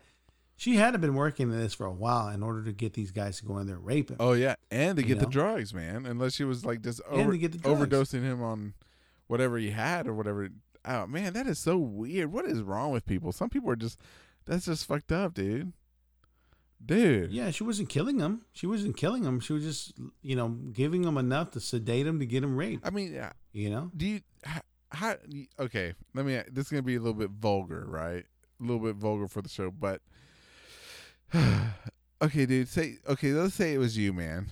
She 0.59 0.75
had 0.75 0.91
to 0.91 0.97
been 0.97 1.13
working 1.13 1.51
in 1.51 1.57
this 1.59 1.75
for 1.75 1.85
a 1.85 1.93
while 1.93 2.29
in 2.29 2.41
order 2.41 2.63
to 2.63 2.71
get 2.73 2.93
these 2.93 3.11
guys 3.11 3.37
to 3.37 3.45
go 3.45 3.59
in 3.59 3.67
there 3.67 3.75
and 3.75 3.85
rape 3.85 4.09
him. 4.09 4.17
Oh 4.19 4.33
yeah, 4.33 4.55
and 4.71 4.97
to 4.97 5.03
get 5.03 5.19
the 5.19 5.27
drugs, 5.27 5.71
man. 5.71 6.05
Unless 6.07 6.33
she 6.33 6.43
was 6.43 6.65
like 6.65 6.81
just 6.81 6.99
over, 7.07 7.37
to 7.37 7.49
overdosing 7.49 8.23
him 8.23 8.41
on 8.41 8.73
whatever 9.27 9.57
he 9.57 9.69
had 9.69 10.07
or 10.07 10.15
whatever. 10.15 10.49
Oh 10.83 11.05
man, 11.05 11.33
that 11.33 11.45
is 11.45 11.59
so 11.59 11.77
weird. 11.77 12.31
What 12.31 12.45
is 12.45 12.63
wrong 12.63 12.91
with 12.91 13.05
people? 13.05 13.31
Some 13.31 13.49
people 13.49 13.69
are 13.69 13.75
just 13.75 13.99
that's 14.45 14.65
just 14.65 14.85
fucked 14.85 15.11
up, 15.11 15.35
dude. 15.35 15.73
Dude. 16.83 17.31
Yeah, 17.31 17.51
she 17.51 17.63
wasn't 17.63 17.89
killing 17.89 18.19
him. 18.19 18.41
She 18.53 18.65
wasn't 18.67 18.97
killing 18.97 19.23
him. 19.23 19.39
She 19.39 19.53
was 19.53 19.63
just, 19.63 19.93
you 20.21 20.35
know, 20.35 20.49
giving 20.49 21.03
him 21.03 21.17
enough 21.17 21.51
to 21.51 21.59
sedate 21.59 22.05
him 22.05 22.19
to 22.19 22.25
get 22.25 22.43
him 22.43 22.55
raped. 22.55 22.85
I 22.85 22.91
mean, 22.91 23.17
uh, 23.17 23.31
You 23.51 23.69
know? 23.69 23.91
do 23.95 24.05
you 24.05 24.21
how, 24.89 25.15
okay 25.59 25.93
let 26.13 26.25
me 26.25 26.41
this 26.49 26.67
is 26.67 26.71
gonna 26.71 26.81
be 26.81 26.95
a 26.95 26.99
little 26.99 27.13
bit 27.13 27.29
vulgar 27.29 27.83
right 27.85 28.25
a 28.59 28.63
little 28.63 28.79
bit 28.79 28.95
vulgar 28.95 29.27
for 29.27 29.41
the 29.41 29.49
show 29.49 29.69
but 29.69 30.01
okay 32.21 32.45
dude 32.45 32.67
say 32.67 32.97
okay 33.07 33.31
let's 33.33 33.53
say 33.55 33.73
it 33.73 33.77
was 33.77 33.97
you 33.97 34.13
man 34.13 34.47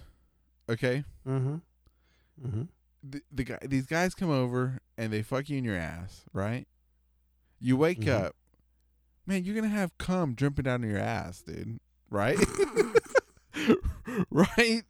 okay 0.70 1.04
Mm-hmm. 1.28 1.56
Mm-hmm. 2.46 2.62
the, 3.04 3.22
the 3.32 3.44
guy 3.44 3.58
these 3.64 3.86
guys 3.86 4.14
come 4.14 4.30
over 4.30 4.80
and 4.98 5.12
they 5.14 5.22
fuck 5.22 5.50
you 5.50 5.58
in 5.58 5.64
your 5.64 5.78
ass 5.78 6.24
right 6.34 6.68
you 7.60 7.78
wake 7.78 8.02
Mhm. 8.02 8.10
up 8.26 8.36
man 9.26 9.44
you're 9.44 9.56
gonna 9.56 9.68
have 9.70 9.98
cum 9.98 10.34
dripping 10.36 10.64
down 10.64 10.84
your 10.84 10.98
ass 11.00 11.42
dude 11.42 11.80
right 12.10 12.38
right 14.30 14.84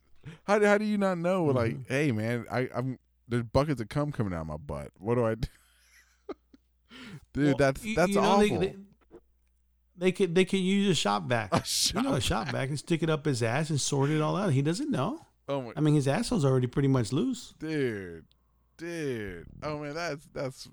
how, 0.48 0.60
do- 0.60 0.66
how 0.66 0.78
do 0.78 0.86
you 0.86 0.98
not 0.98 1.18
know 1.18 1.46
like 1.46 1.76
Mhm. 1.76 1.88
hey 1.88 2.12
man 2.12 2.46
i 2.52 2.68
i'm 2.76 2.98
there's 3.28 3.44
buckets 3.44 3.80
of 3.82 3.90
cum 3.90 4.12
coming 4.12 4.34
out 4.34 4.42
of 4.42 4.48
my 4.48 4.58
butt 4.58 4.90
what 4.98 5.16
do 5.16 5.26
i 5.26 5.36
do 5.36 5.48
dude 7.34 7.46
Well, 7.48 7.56
that's 7.58 7.84
you- 7.86 7.96
that's 7.96 8.10
you 8.10 8.16
know, 8.16 8.22
awful 8.28 8.60
They, 8.60 8.68
they, 8.68 8.76
they 9.98 10.12
could 10.12 10.36
they 10.36 10.46
could 10.46 10.60
use 10.60 10.90
a 10.90 10.96
shop 10.96 11.24
vac. 11.24 11.50
a 11.54 11.64
you 11.94 12.02
know, 12.02 12.14
a 12.14 12.22
shop 12.22 12.50
vac 12.50 12.70
and 12.70 12.80
stick 12.80 13.04
it 13.04 13.10
up 13.10 13.26
his 13.26 13.42
ass 13.44 13.70
and 13.70 13.80
sort 13.80 14.10
it 14.10 14.22
all 14.22 14.36
out. 14.36 14.52
He 14.54 14.62
doesn't 14.62 14.92
know. 14.92 15.20
oh 15.48 15.62
my 15.62 15.74
I 15.76 15.82
mean, 15.82 15.96
his 15.96 16.08
asshole's 16.08 16.46
already 16.46 16.68
pretty 16.68 16.88
much 16.88 17.12
loose. 17.12 17.54
dude 17.60 18.26
dude 18.78 19.46
oh 19.64 19.80
man 19.80 19.94
that's 19.94 20.28
that's 20.34 20.68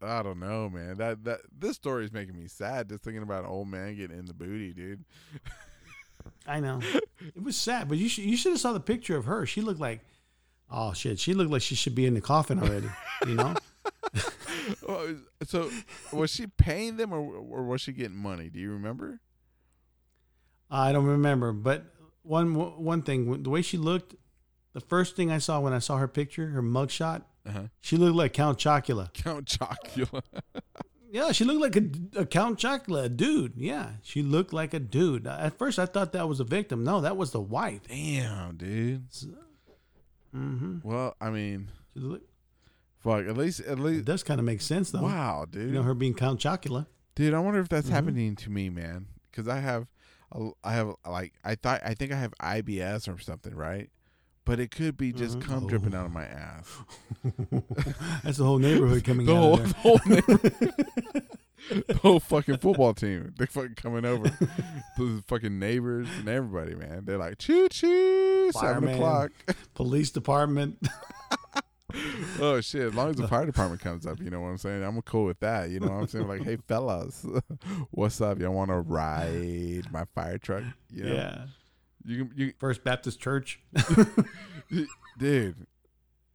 i 0.00 0.22
don't 0.22 0.38
know 0.38 0.70
man 0.70 0.96
that 0.98 1.24
that 1.24 1.40
this 1.58 1.74
story 1.74 2.04
is 2.04 2.12
making 2.12 2.38
me 2.38 2.46
sad 2.46 2.88
just 2.88 3.02
thinking 3.02 3.24
about 3.24 3.42
an 3.42 3.50
old 3.50 3.66
man 3.66 3.96
getting 3.96 4.16
in 4.16 4.24
the 4.24 4.32
booty 4.32 4.72
dude 4.72 5.04
I 6.46 6.60
know. 6.60 6.80
It 7.34 7.42
was 7.42 7.56
sad, 7.56 7.88
but 7.88 7.98
you 7.98 8.08
should 8.08 8.24
you 8.24 8.36
should 8.36 8.52
have 8.52 8.60
saw 8.60 8.72
the 8.72 8.80
picture 8.80 9.16
of 9.16 9.24
her. 9.26 9.44
She 9.46 9.60
looked 9.60 9.80
like, 9.80 10.00
oh 10.70 10.92
shit, 10.92 11.18
she 11.18 11.34
looked 11.34 11.50
like 11.50 11.62
she 11.62 11.74
should 11.74 11.94
be 11.94 12.06
in 12.06 12.14
the 12.14 12.20
coffin 12.20 12.58
already. 12.58 12.88
You 13.26 13.34
know? 13.34 13.54
So 15.44 15.70
was 16.12 16.30
she 16.30 16.46
paying 16.46 16.96
them 16.96 17.12
or 17.12 17.18
or 17.20 17.64
was 17.64 17.80
she 17.80 17.92
getting 17.92 18.16
money 18.16 18.48
do 18.50 18.58
you 18.58 18.70
remember 18.72 19.20
I 20.70 20.92
don't 20.92 21.04
remember, 21.06 21.52
but 21.52 21.84
one 22.22 22.54
one 22.54 23.02
thing, 23.02 23.42
the 23.42 23.50
way 23.50 23.62
she 23.62 23.76
looked, 23.76 24.14
the 24.72 24.80
first 24.80 25.14
thing 25.14 25.30
I 25.30 25.38
saw 25.38 25.60
when 25.60 25.72
I 25.72 25.78
saw 25.78 25.98
her 25.98 26.08
picture, 26.08 26.48
her 26.48 26.62
mugshot, 26.62 27.22
uh-huh 27.46 27.64
she 27.80 27.96
looked 27.96 28.16
like 28.16 28.32
Count 28.32 28.58
Chocula. 28.58 29.12
count 29.12 29.46
chocula 29.46 30.22
Yeah, 31.12 31.30
she 31.30 31.44
looked 31.44 31.60
like 31.60 31.76
a, 31.76 32.20
a 32.22 32.26
Count 32.26 32.58
Chocula, 32.58 33.04
a 33.04 33.08
dude. 33.08 33.52
Yeah, 33.56 33.90
she 34.02 34.20
looked 34.24 34.52
like 34.52 34.74
a 34.74 34.80
dude. 34.80 35.28
At 35.28 35.56
first, 35.56 35.78
I 35.78 35.86
thought 35.86 36.10
that 36.12 36.28
was 36.28 36.40
a 36.40 36.44
victim. 36.44 36.82
No, 36.82 37.00
that 37.02 37.16
was 37.16 37.30
the 37.30 37.40
wife. 37.40 37.82
damn 37.86 38.56
dude 38.56 39.04
Mm-hmm. 40.34 40.78
well 40.82 41.14
i 41.20 41.30
mean 41.30 41.70
She 41.92 42.00
looked, 42.00 42.28
fuck 43.04 43.26
at 43.28 43.36
least 43.36 43.60
at 43.60 43.78
least 43.78 44.00
it 44.00 44.04
does 44.06 44.22
kind 44.24 44.40
of 44.40 44.46
make 44.46 44.60
sense 44.62 44.90
though. 44.90 45.02
wow 45.02 45.44
dude 45.48 45.68
You 45.68 45.74
know, 45.74 45.82
her 45.82 45.94
being 45.94 46.14
Count 46.14 46.40
Chocula. 46.40 46.86
Dude, 47.14 47.32
I 47.34 47.38
wonder 47.38 47.60
if 47.60 47.68
that's 47.68 47.86
Mhm. 47.88 47.92
happening 47.92 48.34
to 48.36 48.50
me, 48.50 48.68
man. 48.70 49.06
Because 49.30 49.46
I 49.46 49.60
have, 49.60 49.86
a, 50.32 50.50
I 50.64 50.72
have 50.74 50.94
like 51.08 51.32
I 51.44 51.54
thought 51.54 51.80
I 51.84 51.94
think 51.94 52.10
I 52.10 52.16
have 52.16 52.32
IBS 52.40 53.06
or 53.06 53.18
something, 53.20 53.54
right? 53.54 53.88
But 54.44 54.58
it 54.60 54.70
could 54.72 54.96
be 54.96 55.12
just 55.12 55.38
Mhm. 55.38 55.42
cum 55.42 55.64
Oh. 55.64 55.68
dripping 55.68 55.94
out 55.94 56.06
of 56.06 56.12
my 56.12 56.24
ass. 56.24 56.68
That's 58.24 58.38
the 58.38 58.44
whole 58.44 58.58
neighborhood 58.58 59.04
coming 59.10 59.26
The 59.26 59.34
out 59.36 59.40
whole, 59.40 59.60
of 59.60 59.68
the 59.68 59.74
whole, 59.78 60.00
neighbor- 60.06 60.50
the 61.86 61.98
whole 62.02 62.20
fucking 62.20 62.58
football 62.58 62.92
team, 62.94 63.32
They're 63.38 63.46
fucking 63.46 63.76
coming 63.76 64.04
over. 64.04 64.24
the 64.98 65.22
fucking 65.28 65.58
neighbors 65.58 66.08
and 66.18 66.28
everybody, 66.28 66.74
man. 66.74 67.04
They're 67.06 67.16
like, 67.18 67.38
choo 67.38 67.68
choo, 67.70 68.50
seven 68.52 68.70
Fireman. 68.82 68.94
o'clock. 68.96 69.30
Police 69.74 70.10
department. 70.10 70.78
Oh 72.40 72.60
shit! 72.60 72.82
As 72.82 72.94
long 72.94 73.10
as 73.10 73.16
the 73.16 73.28
fire 73.28 73.46
department 73.46 73.80
comes 73.80 74.06
up, 74.06 74.20
you 74.20 74.30
know 74.30 74.40
what 74.40 74.48
I'm 74.48 74.58
saying. 74.58 74.82
I'm 74.82 75.00
cool 75.02 75.24
with 75.24 75.40
that. 75.40 75.70
You 75.70 75.80
know 75.80 75.88
what 75.88 76.00
I'm 76.00 76.06
saying? 76.08 76.28
Like, 76.28 76.42
hey 76.42 76.56
fellas, 76.68 77.26
what's 77.90 78.20
up? 78.20 78.38
Y'all 78.38 78.52
want 78.52 78.70
to 78.70 78.78
ride 78.78 79.84
my 79.90 80.04
fire 80.14 80.38
truck? 80.38 80.64
You 80.90 81.04
know? 81.04 81.14
Yeah. 81.14 81.46
You 82.06 82.24
can 82.24 82.32
you 82.36 82.52
First 82.58 82.84
Baptist 82.84 83.20
Church. 83.20 83.60
dude 85.18 85.66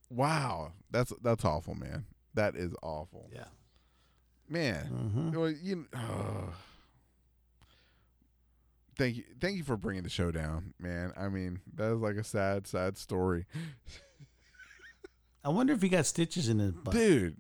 wow 0.09 0.71
that's 0.89 1.13
that's 1.21 1.43
awful 1.45 1.75
man 1.75 2.05
that 2.33 2.55
is 2.55 2.73
awful 2.81 3.29
Yeah. 3.33 3.43
man 4.47 4.85
hmm 4.85 5.31
well, 5.31 5.51
you 5.51 5.85
oh. 5.95 6.53
thank 8.97 9.17
you 9.17 9.23
thank 9.39 9.57
you 9.57 9.63
for 9.63 9.77
bringing 9.77 10.03
the 10.03 10.09
show 10.09 10.31
down 10.31 10.73
man 10.79 11.11
i 11.17 11.27
mean 11.27 11.59
that 11.75 11.93
is 11.93 11.99
like 11.99 12.15
a 12.15 12.23
sad 12.23 12.67
sad 12.67 12.97
story 12.97 13.45
I 15.43 15.49
wonder 15.49 15.73
if 15.73 15.81
he 15.81 15.89
got 15.89 16.05
stitches 16.05 16.49
in 16.49 16.59
his 16.59 16.71
butt. 16.73 16.93
dude 16.93 17.37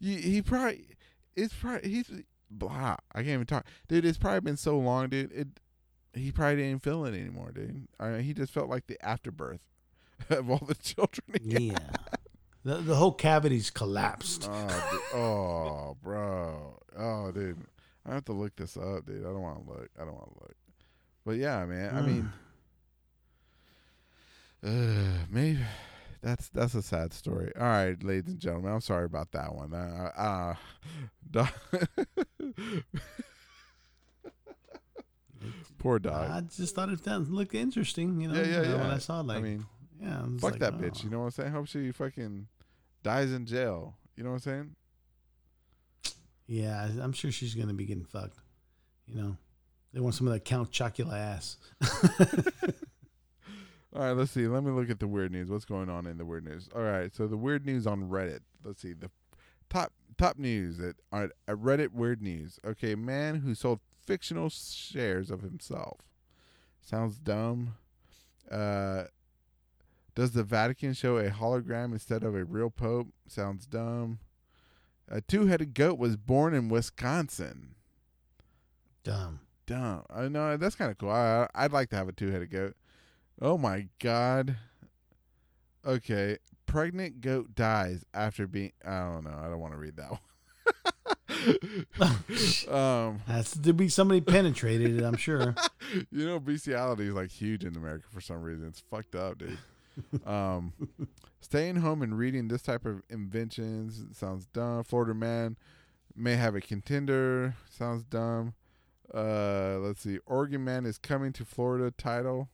you, 0.00 0.16
he 0.18 0.42
probably 0.42 0.86
it's 1.36 1.54
probably 1.54 1.88
he's 1.90 2.10
blah 2.50 2.96
i 3.14 3.18
can't 3.18 3.28
even 3.28 3.46
talk 3.46 3.64
dude 3.88 4.04
it's 4.04 4.18
probably 4.18 4.40
been 4.40 4.56
so 4.56 4.78
long 4.78 5.08
dude 5.08 5.32
it 5.32 5.48
he 6.14 6.30
probably 6.30 6.56
didn't 6.56 6.82
feel 6.82 7.04
it 7.06 7.14
anymore 7.14 7.50
dude 7.52 7.86
I 7.98 8.08
mean, 8.10 8.20
he 8.22 8.34
just 8.34 8.52
felt 8.52 8.68
like 8.68 8.86
the 8.86 9.02
afterbirth 9.04 9.60
of 10.30 10.50
all 10.50 10.62
the 10.66 10.74
children 10.74 11.38
Yeah. 11.42 11.78
The, 12.64 12.76
the 12.76 12.94
whole 12.94 13.10
cavity's 13.12 13.70
collapsed. 13.70 14.48
Oh, 14.48 15.16
oh, 15.16 15.96
bro. 16.00 16.78
Oh, 16.96 17.32
dude. 17.32 17.58
I 18.06 18.14
have 18.14 18.24
to 18.26 18.32
look 18.32 18.54
this 18.54 18.76
up, 18.76 19.04
dude. 19.04 19.22
I 19.26 19.30
don't 19.30 19.42
want 19.42 19.64
to 19.66 19.72
look. 19.72 19.90
I 20.00 20.04
don't 20.04 20.14
want 20.14 20.32
to 20.32 20.40
look. 20.42 20.54
But 21.26 21.36
yeah, 21.38 21.64
man. 21.64 21.92
I 21.92 22.02
mean, 22.02 22.32
uh, 24.64 25.24
maybe 25.30 25.58
that's 26.22 26.48
that's 26.50 26.74
a 26.74 26.82
sad 26.82 27.12
story. 27.12 27.52
All 27.56 27.66
right, 27.66 28.02
ladies 28.02 28.32
and 28.32 28.40
gentlemen. 28.40 28.72
I'm 28.72 28.80
sorry 28.80 29.04
about 29.04 29.32
that 29.32 29.54
one. 29.54 29.74
Uh, 29.74 30.10
uh, 30.16 30.54
dog- 31.30 31.48
Poor 35.78 35.98
dog. 35.98 36.30
I 36.30 36.40
just 36.42 36.76
thought 36.76 36.90
it 36.90 37.04
looked 37.06 37.54
interesting, 37.54 38.20
you 38.20 38.28
know. 38.28 38.40
yeah, 38.40 38.46
yeah, 38.46 38.62
yeah. 38.62 38.76
When 38.76 38.90
I 38.90 38.98
saw 38.98 39.20
like, 39.20 39.38
I 39.38 39.40
mean, 39.40 39.66
yeah, 40.00 40.20
I 40.20 40.38
fuck 40.38 40.52
like, 40.52 40.60
that 40.60 40.74
oh. 40.74 40.78
bitch. 40.78 41.02
You 41.02 41.10
know 41.10 41.18
what 41.18 41.24
I'm 41.24 41.30
saying? 41.32 41.50
Hope 41.50 41.66
she 41.66 41.90
fucking 41.90 42.46
dies 43.02 43.32
in 43.32 43.46
jail. 43.46 43.96
You 44.16 44.22
know 44.22 44.30
what 44.30 44.36
I'm 44.36 44.40
saying? 44.40 44.76
Yeah, 46.46 46.88
I'm 47.00 47.12
sure 47.12 47.32
she's 47.32 47.54
gonna 47.54 47.74
be 47.74 47.84
getting 47.84 48.04
fucked. 48.04 48.38
You 49.06 49.20
know, 49.20 49.36
they 49.92 50.00
want 50.00 50.14
some 50.14 50.28
of 50.28 50.32
that 50.34 50.44
Count 50.44 50.70
Chocula 50.70 51.18
ass. 51.18 51.56
All 53.94 54.02
right, 54.02 54.12
let's 54.12 54.30
see. 54.30 54.46
Let 54.46 54.64
me 54.64 54.70
look 54.70 54.88
at 54.88 55.00
the 55.00 55.08
weird 55.08 55.32
news. 55.32 55.50
What's 55.50 55.66
going 55.66 55.90
on 55.90 56.06
in 56.06 56.16
the 56.16 56.24
weird 56.24 56.44
news? 56.44 56.68
All 56.74 56.82
right, 56.82 57.14
so 57.14 57.26
the 57.26 57.36
weird 57.36 57.66
news 57.66 57.86
on 57.86 58.08
Reddit. 58.08 58.40
Let's 58.64 58.80
see 58.80 58.94
the 58.94 59.10
top 59.68 59.92
top 60.16 60.38
news 60.38 60.80
at 60.80 60.96
at 61.12 61.30
Reddit 61.46 61.92
weird 61.92 62.22
news. 62.22 62.58
Okay, 62.64 62.94
man 62.94 63.40
who 63.40 63.54
sold 63.54 63.80
fictional 64.04 64.48
shares 64.48 65.30
of 65.30 65.42
himself. 65.42 65.98
Sounds 66.80 67.18
dumb. 67.18 67.74
Uh, 68.50 69.04
does 70.14 70.32
the 70.32 70.42
Vatican 70.42 70.92
show 70.94 71.16
a 71.16 71.30
hologram 71.30 71.92
instead 71.92 72.22
of 72.22 72.34
a 72.34 72.44
real 72.44 72.70
pope? 72.70 73.08
Sounds 73.28 73.66
dumb. 73.66 74.18
A 75.08 75.20
two-headed 75.20 75.74
goat 75.74 75.98
was 75.98 76.16
born 76.16 76.54
in 76.54 76.68
Wisconsin. 76.68 77.74
Dumb. 79.04 79.40
Dumb. 79.66 80.04
I 80.10 80.28
know 80.28 80.56
that's 80.56 80.74
kind 80.74 80.90
of 80.90 80.98
cool. 80.98 81.10
I, 81.10 81.46
I'd 81.54 81.72
like 81.72 81.90
to 81.90 81.96
have 81.96 82.08
a 82.08 82.12
two-headed 82.12 82.50
goat. 82.50 82.76
Oh 83.40 83.58
my 83.58 83.88
god. 83.98 84.56
Okay. 85.84 86.38
pregnant 86.66 87.20
goat 87.20 87.54
dies 87.54 88.04
after 88.14 88.46
being. 88.46 88.72
I 88.84 89.00
don't 89.00 89.24
know. 89.24 89.36
I 89.38 89.48
don't 89.48 89.60
want 89.60 89.72
to 89.74 89.78
read 89.78 89.96
that 89.96 90.10
one. 90.10 90.20
um, 92.70 93.18
Has 93.26 93.52
to 93.52 93.72
be 93.72 93.88
somebody 93.88 94.20
penetrated 94.20 95.00
it, 95.00 95.04
I'm 95.04 95.16
sure. 95.16 95.54
you 96.10 96.26
know, 96.26 96.38
bestiality 96.38 97.08
is 97.08 97.14
like 97.14 97.30
huge 97.30 97.64
in 97.64 97.76
America 97.76 98.06
for 98.12 98.20
some 98.20 98.42
reason. 98.42 98.68
It's 98.68 98.80
fucked 98.90 99.14
up, 99.14 99.38
dude. 99.38 99.58
um, 100.26 100.72
staying 101.40 101.76
home 101.76 102.02
and 102.02 102.16
reading 102.16 102.48
this 102.48 102.62
type 102.62 102.86
of 102.86 103.02
inventions 103.10 104.04
sounds 104.16 104.46
dumb. 104.46 104.84
Florida 104.84 105.14
man 105.14 105.56
may 106.14 106.36
have 106.36 106.54
a 106.54 106.60
contender. 106.60 107.56
Sounds 107.70 108.04
dumb. 108.04 108.54
Uh, 109.12 109.78
let's 109.80 110.00
see. 110.02 110.18
Oregon 110.26 110.64
man 110.64 110.86
is 110.86 110.96
coming 110.96 111.32
to 111.34 111.44
Florida 111.44 111.90
title. 111.90 112.48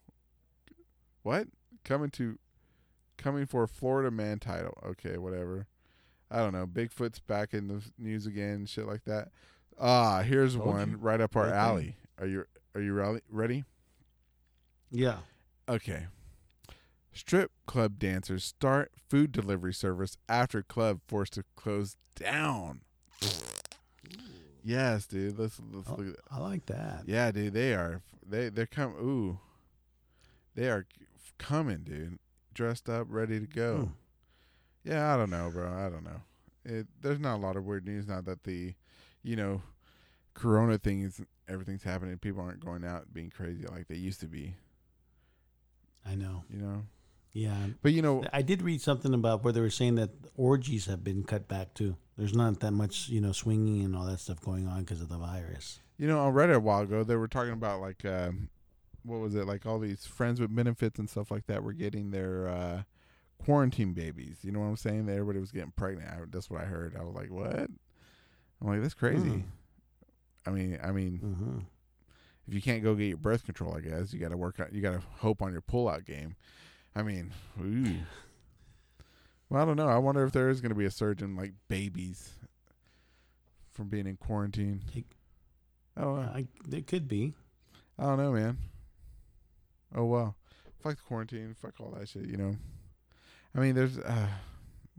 What? 1.22 1.48
Coming 1.85 2.11
to, 2.11 2.38
coming 3.16 3.46
for 3.46 3.66
Florida 3.66 4.11
man 4.11 4.38
title. 4.38 4.76
Okay, 4.85 5.16
whatever. 5.18 5.66
I 6.31 6.38
don't 6.38 6.52
know. 6.52 6.66
Bigfoot's 6.66 7.20
back 7.20 7.54
in 7.54 7.68
the 7.68 7.83
news 7.98 8.26
again. 8.26 8.66
Shit 8.66 8.87
like 8.87 9.04
that. 9.04 9.28
Ah, 9.81 10.20
here's 10.22 10.54
Told 10.57 10.66
one 10.66 10.90
you. 10.92 10.96
right 10.98 11.20
up 11.20 11.37
our 11.37 11.52
alley. 11.52 11.96
Are 12.20 12.26
you 12.26 12.44
are 12.74 12.81
you 12.81 12.92
rally- 12.92 13.22
ready? 13.31 13.64
Yeah. 14.90 15.18
Okay. 15.68 16.07
Strip 17.12 17.50
club 17.66 17.98
dancers 17.98 18.44
start 18.44 18.92
food 19.09 19.33
delivery 19.33 19.72
service 19.74 20.16
after 20.28 20.62
club 20.62 21.00
forced 21.09 21.33
to 21.35 21.44
close 21.57 21.96
down. 22.14 22.83
Yes, 24.64 25.07
dude. 25.07 25.38
Let's 25.38 25.59
let's 25.72 25.88
Oh. 25.88 25.94
look 25.96 26.09
at 26.09 26.16
that. 26.16 26.22
I 26.31 26.38
like 26.40 26.66
that. 26.66 27.04
Yeah, 27.07 27.31
dude. 27.31 27.54
They 27.54 27.72
are 27.74 28.02
they 28.26 28.48
they're 28.50 28.66
come. 28.66 28.94
Ooh, 29.00 29.38
they 30.54 30.68
are 30.68 30.87
coming, 31.38 31.79
dude. 31.79 32.18
Dressed 32.55 32.88
up, 32.88 33.07
ready 33.09 33.40
to 33.40 33.46
go. 33.46 33.77
Hmm. 33.77 34.90
Yeah, 34.90 35.14
I 35.14 35.16
don't 35.16 35.31
know, 35.31 35.51
bro. 35.53 35.70
I 35.72 35.88
don't 35.88 36.05
know. 36.05 36.22
It 36.64 36.87
there's 37.01 37.20
not 37.20 37.37
a 37.37 37.40
lot 37.40 37.57
of 37.57 37.64
weird 37.64 37.87
news 37.87 38.07
now 38.07 38.20
that 38.22 38.44
the, 38.44 38.74
you 39.22 39.37
know, 39.37 39.62
Corona 40.35 40.79
thing 40.79 41.03
is 41.03 41.20
everything's 41.48 41.83
happening. 41.83 42.16
People 42.18 42.42
aren't 42.42 42.64
going 42.64 42.85
out 42.85 43.12
being 43.12 43.31
crazy 43.31 43.66
like 43.66 43.88
they 43.88 43.96
used 43.96 44.20
to 44.20 44.27
be. 44.27 44.55
I 46.07 46.14
know. 46.14 46.44
You 46.51 46.61
know. 46.61 46.83
Yeah. 47.33 47.57
But 47.83 47.92
you 47.92 48.03
know, 48.03 48.24
I 48.33 48.42
did 48.42 48.62
read 48.62 48.81
something 48.81 49.14
about 49.14 49.44
where 49.44 49.53
they 49.53 49.61
were 49.61 49.70
saying 49.70 49.96
that 49.96 50.11
orgies 50.37 50.87
have 50.87 51.05
been 51.05 51.22
cut 51.22 51.48
back 51.48 51.74
too. 51.74 51.96
There's 52.16 52.35
not 52.35 52.61
that 52.61 52.72
much, 52.72 53.09
you 53.09 53.20
know, 53.20 53.33
swinging 53.33 53.85
and 53.85 53.94
all 53.94 54.05
that 54.07 54.18
stuff 54.18 54.40
going 54.40 54.66
on 54.66 54.81
because 54.81 55.01
of 55.01 55.09
the 55.09 55.18
virus. 55.18 55.79
You 55.98 56.09
know, 56.09 56.24
I 56.24 56.29
read 56.31 56.51
it 56.51 56.57
a 56.57 56.61
while 56.61 56.83
ago, 56.83 57.05
they 57.05 57.16
were 57.16 57.29
talking 57.29 57.53
about 57.53 57.81
like, 57.81 58.05
um, 58.05 58.48
what 59.09 59.21
was 59.21 59.35
it? 59.35 59.47
Like 59.47 59.66
all 59.66 59.79
these 59.79 60.07
friends 60.07 60.40
with 60.40 60.55
benefits 60.55 60.99
and 60.99 61.09
stuff 61.09 61.31
like 61.31 61.47
that 61.47 61.62
were 61.62 61.73
getting 61.73 62.11
their 62.11 62.49
uh, 62.49 62.83
quarantine 63.42 63.92
babies. 63.92 64.38
You 64.42 64.53
know 64.53 64.61
what 64.61 64.66
I'm 64.66 64.77
saying? 64.77 65.07
That 65.07 65.14
Everybody 65.14 65.40
was 65.40 65.51
getting 65.53 65.73
pregnant. 65.73 66.09
I, 66.11 66.18
that's 66.31 66.51
what 66.51 66.61
I 66.61 66.64
heard. 66.64 66.97
I 66.99 67.03
was 67.05 67.14
like, 67.14 67.31
what? 67.31 67.55
I'm 68.61 68.66
like, 68.66 68.83
that's 68.83 68.94
crazy. 68.94 69.29
Hmm. 69.29 69.40
I 70.47 70.51
mean, 70.51 70.79
I 70.83 70.92
mean, 70.92 71.18
hmm 71.18 71.59
if 72.47 72.55
you 72.55 72.62
can't 72.62 72.83
go 72.83 72.94
get 72.94 73.09
your 73.09 73.18
birth 73.18 73.44
control, 73.44 73.77
I 73.77 73.81
guess 73.81 74.14
you 74.14 74.18
got 74.18 74.31
to 74.31 74.37
work 74.38 74.59
out. 74.59 74.73
You 74.73 74.81
got 74.81 74.92
to 74.92 75.03
hope 75.18 75.42
on 75.42 75.53
your 75.53 75.61
pullout 75.61 76.07
game. 76.07 76.35
I 76.97 77.03
mean, 77.03 77.33
ooh. 77.62 77.97
Well, 79.51 79.62
I 79.62 79.64
don't 79.64 79.77
know. 79.77 79.88
I 79.88 79.97
wonder 79.97 80.25
if 80.25 80.33
there 80.33 80.51
is 80.51 80.61
going 80.61 80.71
to 80.71 80.75
be 80.79 80.85
a 80.85 80.90
surge 80.90 81.23
in 81.23 81.35
like 81.35 81.53
babies 81.68 82.33
from 83.73 83.88
being 83.88 84.07
in 84.07 84.16
quarantine. 84.16 84.83
It- 84.94 85.07
I 85.97 86.03
don't 86.03 86.16
know. 86.16 86.29
I, 86.33 86.47
there 86.66 86.83
could 86.83 87.09
be. 87.09 87.33
I 87.99 88.05
don't 88.05 88.18
know, 88.18 88.33
man. 88.33 88.59
Oh 89.94 90.05
well, 90.05 90.37
fuck 90.83 90.96
the 90.96 91.03
quarantine, 91.03 91.55
fuck 91.61 91.74
all 91.81 91.94
that 91.98 92.09
shit. 92.09 92.27
You 92.27 92.37
know, 92.37 92.57
I 93.55 93.61
mean, 93.61 93.74
there's, 93.74 93.98
uh, 93.98 94.29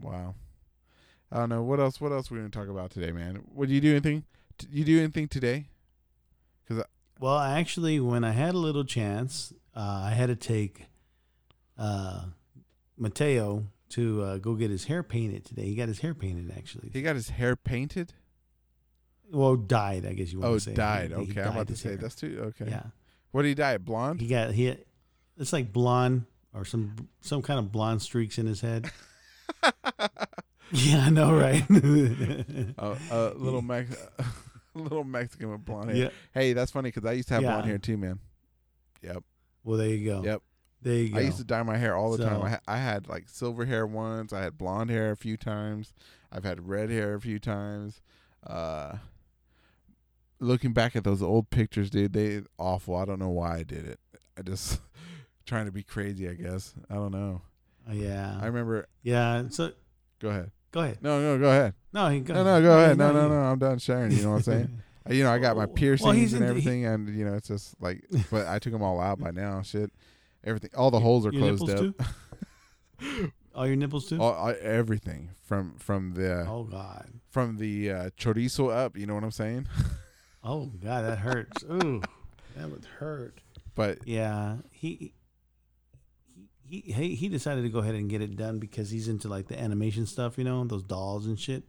wow. 0.01 0.35
I 1.31 1.37
don't 1.37 1.49
know 1.49 1.61
what 1.63 1.79
else. 1.79 2.01
What 2.01 2.11
else 2.11 2.31
we 2.31 2.37
gonna 2.37 2.49
talk 2.49 2.67
about 2.69 2.89
today, 2.91 3.11
man? 3.11 3.43
Would 3.53 3.69
you 3.69 3.79
do 3.81 3.91
anything? 3.91 4.23
T- 4.57 4.67
you 4.71 4.83
do 4.83 4.97
anything 4.99 5.27
today? 5.27 5.67
Cuz 6.67 6.81
well, 7.19 7.37
actually, 7.39 7.99
when 7.99 8.23
I 8.23 8.31
had 8.31 8.55
a 8.55 8.57
little 8.57 8.83
chance, 8.85 9.53
uh, 9.75 10.01
I 10.05 10.11
had 10.11 10.27
to 10.27 10.35
take 10.35 10.85
uh, 11.77 12.25
Mateo 12.97 13.67
to 13.89 14.21
uh, 14.23 14.37
go 14.37 14.55
get 14.55 14.69
his 14.71 14.85
hair 14.85 15.03
painted 15.03 15.45
today. 15.45 15.65
He 15.65 15.75
got 15.75 15.87
his 15.87 15.99
hair 15.99 16.13
painted, 16.13 16.51
actually. 16.57 16.89
He 16.93 17.01
got 17.01 17.15
his 17.15 17.29
hair 17.29 17.55
painted. 17.55 18.13
well, 19.31 19.55
dyed, 19.55 20.05
I 20.05 20.13
guess 20.13 20.31
you 20.33 20.39
want 20.39 20.51
Oh, 20.51 20.53
to 20.55 20.59
say. 20.61 20.73
dyed. 20.73 21.11
He- 21.11 21.25
he 21.25 21.31
Okay, 21.31 21.41
I'm 21.43 21.51
about 21.51 21.67
to 21.67 21.75
say 21.75 21.89
hair. 21.89 21.97
that's 21.97 22.15
too. 22.15 22.39
Okay. 22.59 22.69
Yeah, 22.71 22.83
What 23.31 23.43
did 23.43 23.49
he 23.49 23.55
dye? 23.55 23.73
it? 23.73 23.85
Blonde. 23.85 24.21
he 24.21 24.27
got 24.27 24.51
he. 24.51 24.75
It's 25.37 25.53
like 25.53 25.71
blonde 25.71 26.25
or 26.53 26.65
some 26.65 27.09
some 27.21 27.41
kind 27.41 27.59
of 27.59 27.71
blonde 27.71 28.01
streaks 28.01 28.37
in 28.37 28.45
his 28.45 28.61
head. 28.61 28.91
yeah, 30.71 31.05
I 31.05 31.09
know, 31.09 31.33
right? 31.33 31.63
a, 31.69 32.97
a 33.11 33.33
little 33.35 33.61
Mex, 33.61 33.95
a 34.19 34.79
little 34.79 35.03
Mexican 35.03 35.51
with 35.51 35.65
blonde 35.65 35.89
hair. 35.91 35.97
yeah. 35.97 36.09
Hey, 36.33 36.53
that's 36.53 36.71
funny 36.71 36.89
because 36.89 37.05
I 37.05 37.13
used 37.13 37.27
to 37.29 37.35
have 37.35 37.43
blonde 37.43 37.65
hair 37.65 37.77
too, 37.77 37.97
man. 37.97 38.19
Yep. 39.01 39.23
Well, 39.63 39.77
there 39.77 39.89
you 39.89 40.05
go. 40.09 40.23
Yep. 40.23 40.41
There 40.81 40.93
you 40.93 41.09
go. 41.09 41.19
I 41.19 41.21
used 41.21 41.37
to 41.37 41.43
dye 41.43 41.63
my 41.63 41.77
hair 41.77 41.95
all 41.95 42.11
the 42.15 42.23
time. 42.23 42.41
I, 42.41 42.49
ha- 42.51 42.61
I 42.67 42.77
had 42.77 43.07
like 43.09 43.27
silver 43.27 43.65
hair 43.65 43.85
once. 43.85 44.31
I 44.31 44.41
had 44.41 44.57
blonde 44.57 44.89
hair 44.89 45.11
a 45.11 45.17
few 45.17 45.35
times. 45.37 45.93
I've 46.31 46.43
had 46.45 46.67
red 46.67 46.89
hair 46.89 47.15
a 47.15 47.21
few 47.21 47.39
times. 47.39 48.01
Uh, 48.45 48.95
looking 50.39 50.73
back 50.73 50.95
at 50.95 51.03
those 51.03 51.21
old 51.21 51.49
pictures, 51.49 51.89
dude, 51.89 52.13
they 52.13 52.41
awful. 52.57 52.95
I 52.95 53.05
don't 53.05 53.19
know 53.19 53.29
why 53.29 53.57
I 53.57 53.63
did 53.63 53.85
it. 53.87 53.99
I 54.37 54.41
just 54.41 54.79
trying 55.45 55.65
to 55.65 55.71
be 55.71 55.83
crazy. 55.83 56.29
I 56.29 56.33
guess 56.33 56.73
I 56.89 56.95
don't 56.95 57.11
know. 57.11 57.41
Oh, 57.89 57.93
yeah. 57.93 58.37
I 58.41 58.45
remember. 58.45 58.87
yeah. 59.03 59.43
So 59.49 59.71
Go 60.19 60.29
ahead. 60.29 60.51
go 60.71 60.81
ahead. 60.81 60.99
No, 61.01 61.19
no, 61.21 61.39
go 61.39 61.49
ahead. 61.49 61.73
No, 61.93 62.09
he 62.09 62.19
go. 62.19 62.33
No, 62.35 62.43
no, 62.43 62.61
go 62.61 62.77
ahead. 62.77 62.97
No, 62.97 63.07
you- 63.07 63.13
no, 63.13 63.29
no. 63.29 63.35
I'm 63.35 63.57
done 63.59 63.79
sharing. 63.79 64.11
You 64.11 64.23
know 64.23 64.29
what 64.31 64.35
I'm 64.37 64.43
saying? 64.43 64.81
Uh, 65.09 65.13
You 65.13 65.23
know, 65.23 65.31
I 65.31 65.39
got 65.39 65.55
my 65.55 65.65
piercings 65.65 66.13
he's 66.17 66.33
and 66.33 66.41
into- 66.43 66.55
he- 66.55 66.59
everything, 66.67 66.85
and 66.85 67.07
you 67.17 67.23
know, 67.23 67.33
it's 67.35 67.47
just 67.47 67.73
like, 67.81 68.03
but 68.31 68.47
I 68.47 68.59
took 68.59 68.73
them 68.73 68.83
all 68.83 68.99
out 68.99 69.17
by 69.17 69.31
now. 69.31 69.61
Shit, 69.61 69.91
everything, 70.43 70.71
all 70.75 70.91
the 70.91 70.99
holes 70.99 71.25
are 71.25 71.31
Your 71.31 71.55
closed 71.55 71.69
up. 71.69 72.05
All 73.55 73.65
your 73.65 73.77
nipples 73.77 74.07
too? 74.09 74.21
all, 74.21 74.33
all- 74.33 74.55
everything 74.61 75.29
from 75.41 75.75
from 75.79 76.13
the 76.15 76.45
oh 76.47 76.63
God. 76.63 77.09
from 77.29 77.57
the 77.57 77.91
uh, 77.91 78.09
chorizo 78.17 78.69
up. 78.75 78.97
You 78.97 79.05
know 79.07 79.15
what 79.15 79.23
I'm 79.23 79.31
saying? 79.31 79.67
Oh 80.43 80.71
God, 80.83 81.05
that 81.05 81.19
hurts. 81.19 81.63
Ooh, 81.63 82.01
that 82.55 82.69
would 82.69 82.85
hurt. 82.85 83.39
But 83.75 83.99
Yeah, 84.05 84.57
he 84.71 85.13
he 86.69 86.81
he 86.81 87.15
he 87.15 87.29
decided 87.29 87.63
to 87.63 87.69
go 87.69 87.79
ahead 87.79 87.95
and 87.95 88.09
get 88.09 88.21
it 88.21 88.37
done 88.37 88.59
because 88.59 88.89
he's 88.89 89.07
into 89.07 89.27
like 89.27 89.47
the 89.47 89.59
animation 89.59 90.05
stuff, 90.05 90.37
you 90.37 90.43
know, 90.43 90.63
those 90.63 90.83
dolls 90.83 91.25
and 91.25 91.39
shit, 91.39 91.63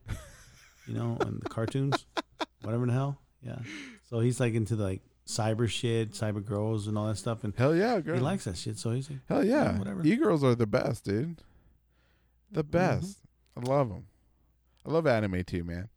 you 0.86 0.94
know, 0.94 1.16
and 1.20 1.40
the 1.40 1.48
cartoons, 1.48 2.06
whatever 2.62 2.86
the 2.86 2.92
hell. 2.92 3.20
Yeah. 3.42 3.58
So 4.08 4.20
he's 4.20 4.40
like 4.40 4.54
into 4.54 4.76
like 4.76 5.00
cyber 5.26 5.68
shit, 5.68 6.12
cyber 6.12 6.44
girls, 6.44 6.86
and 6.86 6.98
all 6.98 7.06
that 7.06 7.16
stuff, 7.16 7.44
and 7.44 7.54
hell 7.56 7.74
yeah, 7.74 8.00
girl. 8.00 8.16
he 8.16 8.20
likes 8.20 8.44
that 8.44 8.56
shit. 8.56 8.78
So 8.78 8.90
he's 8.90 9.08
like, 9.08 9.20
hell 9.28 9.44
yeah. 9.44 9.78
whatever. 9.78 10.02
E 10.04 10.16
girls 10.16 10.44
are 10.44 10.54
the 10.54 10.66
best, 10.66 11.04
dude. 11.04 11.40
The 12.50 12.62
mm-hmm. 12.62 12.70
best. 12.70 13.18
I 13.56 13.60
love 13.60 13.88
them. 13.88 14.06
I 14.84 14.90
love 14.90 15.06
anime 15.06 15.44
too, 15.44 15.64
man. 15.64 15.88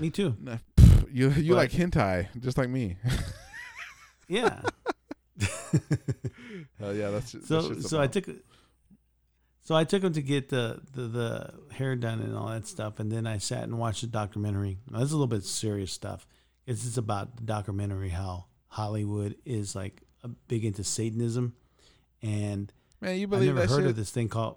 me 0.00 0.10
too. 0.10 0.36
You 1.12 1.30
you 1.30 1.52
But- 1.54 1.58
like 1.58 1.70
hentai 1.72 2.28
just 2.40 2.58
like 2.58 2.68
me. 2.68 2.96
Yeah. 4.30 4.60
Hell 5.40 5.80
oh, 6.82 6.90
yeah, 6.92 7.10
that's 7.10 7.32
that 7.32 7.46
so 7.46 7.80
so 7.80 7.98
I 8.00 8.06
took 8.08 8.28
so 9.62 9.74
I 9.74 9.84
took 9.84 10.02
him 10.02 10.12
to 10.12 10.22
get 10.22 10.48
the, 10.48 10.80
the 10.94 11.02
the 11.02 11.54
hair 11.74 11.96
done 11.96 12.20
and 12.20 12.36
all 12.36 12.48
that 12.48 12.66
stuff, 12.66 13.00
and 13.00 13.10
then 13.10 13.26
I 13.26 13.38
sat 13.38 13.62
and 13.64 13.78
watched 13.78 14.02
the 14.02 14.06
documentary. 14.06 14.78
Now, 14.90 14.98
this 14.98 15.06
is 15.06 15.12
a 15.12 15.16
little 15.16 15.26
bit 15.28 15.44
serious 15.44 15.92
stuff. 15.92 16.26
It's 16.66 16.82
just 16.84 16.98
about 16.98 17.36
the 17.36 17.42
documentary 17.42 18.10
how 18.10 18.46
Hollywood 18.68 19.36
is 19.44 19.74
like 19.74 20.02
a 20.22 20.28
big 20.28 20.64
into 20.64 20.84
Satanism, 20.84 21.54
and 22.22 22.72
man. 23.00 23.18
You 23.18 23.28
believe 23.28 23.54
never 23.54 23.60
that 23.60 23.70
heard 23.70 23.80
shit? 23.80 23.86
of 23.90 23.96
this 23.96 24.10
thing 24.10 24.28
called. 24.28 24.56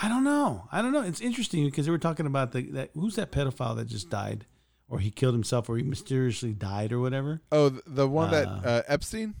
I 0.00 0.08
don't 0.08 0.24
know. 0.24 0.68
I 0.70 0.82
don't 0.82 0.92
know. 0.92 1.02
It's 1.02 1.20
interesting 1.20 1.64
because 1.64 1.84
they 1.86 1.90
were 1.92 1.98
talking 1.98 2.26
about 2.26 2.52
the 2.52 2.62
that 2.72 2.90
who's 2.94 3.16
that 3.16 3.32
pedophile 3.32 3.76
that 3.76 3.86
just 3.86 4.08
died, 4.10 4.46
or 4.88 4.98
he 5.00 5.10
killed 5.10 5.34
himself, 5.34 5.68
or 5.68 5.76
he 5.76 5.82
mysteriously 5.82 6.52
died, 6.52 6.92
or 6.92 7.00
whatever. 7.00 7.40
Oh, 7.52 7.68
the 7.86 8.08
one 8.08 8.30
that 8.30 8.46
Uh, 8.48 8.60
uh, 8.64 8.82
Epstein. 8.88 9.34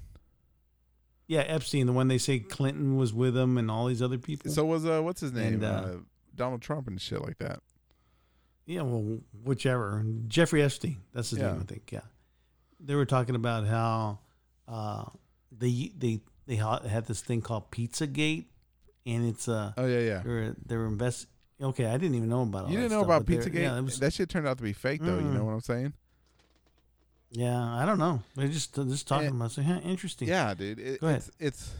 Yeah, 1.26 1.40
Epstein, 1.40 1.86
the 1.86 1.92
one 1.92 2.08
they 2.08 2.18
say 2.18 2.38
Clinton 2.38 2.96
was 2.96 3.12
with 3.12 3.36
him, 3.36 3.58
and 3.58 3.70
all 3.70 3.86
these 3.86 4.00
other 4.02 4.18
people. 4.18 4.50
So 4.50 4.64
was 4.64 4.86
uh, 4.86 5.00
what's 5.02 5.20
his 5.20 5.32
name? 5.32 5.54
And, 5.54 5.64
uh, 5.64 5.68
uh, 5.68 5.96
Donald 6.34 6.62
Trump 6.62 6.86
and 6.86 7.00
shit 7.00 7.20
like 7.22 7.38
that. 7.38 7.60
Yeah, 8.66 8.82
well, 8.82 9.20
whichever. 9.44 10.04
Jeffrey 10.26 10.62
Epstein. 10.62 10.98
That's 11.12 11.30
his 11.30 11.38
Yeah. 11.38 11.52
name, 11.52 11.60
I 11.62 11.64
think. 11.64 11.90
Yeah. 11.92 12.00
They 12.80 12.94
were 12.94 13.06
talking 13.06 13.34
about 13.34 13.66
how 13.66 14.20
uh, 14.68 15.04
they 15.50 15.92
they 15.96 16.20
they 16.46 16.56
had 16.56 17.06
this 17.06 17.20
thing 17.20 17.40
called 17.42 17.70
Pizzagate, 17.70 18.46
and 19.04 19.26
it's 19.26 19.48
uh 19.48 19.72
Oh 19.76 19.86
yeah, 19.86 20.00
yeah. 20.00 20.18
they 20.22 20.28
were 20.30 20.56
they 20.64 20.76
were 20.76 20.86
invest. 20.86 21.26
Okay, 21.60 21.86
I 21.86 21.96
didn't 21.96 22.14
even 22.14 22.28
know 22.28 22.42
about. 22.42 22.64
All 22.66 22.70
You 22.70 22.76
didn't 22.76 22.92
know 22.92 23.02
stuff, 23.02 23.22
about 23.22 23.26
Pizzagate? 23.26 23.62
Yeah, 23.62 23.80
was, 23.80 23.98
that 24.00 24.12
shit 24.12 24.28
turned 24.28 24.46
out 24.46 24.58
to 24.58 24.62
be 24.62 24.72
fake, 24.72 25.00
though. 25.02 25.16
You 25.18 25.22
know 25.24 25.40
Mm. 25.42 25.46
what 25.46 25.52
I'm 25.52 25.60
saying? 25.60 25.92
yeah, 27.30 27.60
I 27.74 27.84
don't 27.84 27.98
know. 27.98 28.22
They're 28.36 28.48
just 28.48 28.74
just 28.74 29.06
talking 29.08 29.28
Yeah. 29.30 29.34
about. 29.36 29.52
Saying, 29.52 29.68
huh, 29.68 29.80
interesting. 29.84 30.28
Yeah, 30.28 30.54
dude. 30.54 30.78
It, 30.78 31.00
Go 31.00 31.08
ahead. 31.08 31.18
It's, 31.18 31.30
it's. 31.38 31.70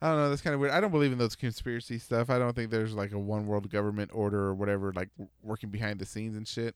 I 0.00 0.08
don't 0.08 0.16
know. 0.18 0.30
That's 0.30 0.42
kind 0.42 0.54
of 0.54 0.60
weird. 0.60 0.72
I 0.72 0.80
don't 0.80 0.90
believe 0.90 1.12
in 1.12 1.18
those 1.18 1.36
conspiracy 1.36 1.98
stuff. 1.98 2.28
I 2.28 2.38
don't 2.38 2.54
think 2.54 2.70
there's 2.70 2.92
like 2.94 3.12
a 3.12 3.18
one 3.18 3.46
world 3.46 3.70
government 3.70 4.10
order 4.12 4.40
or 4.40 4.54
whatever, 4.54 4.92
like 4.92 5.08
working 5.42 5.70
behind 5.70 5.98
the 6.00 6.06
scenes 6.06 6.36
and 6.36 6.46
shit. 6.46 6.74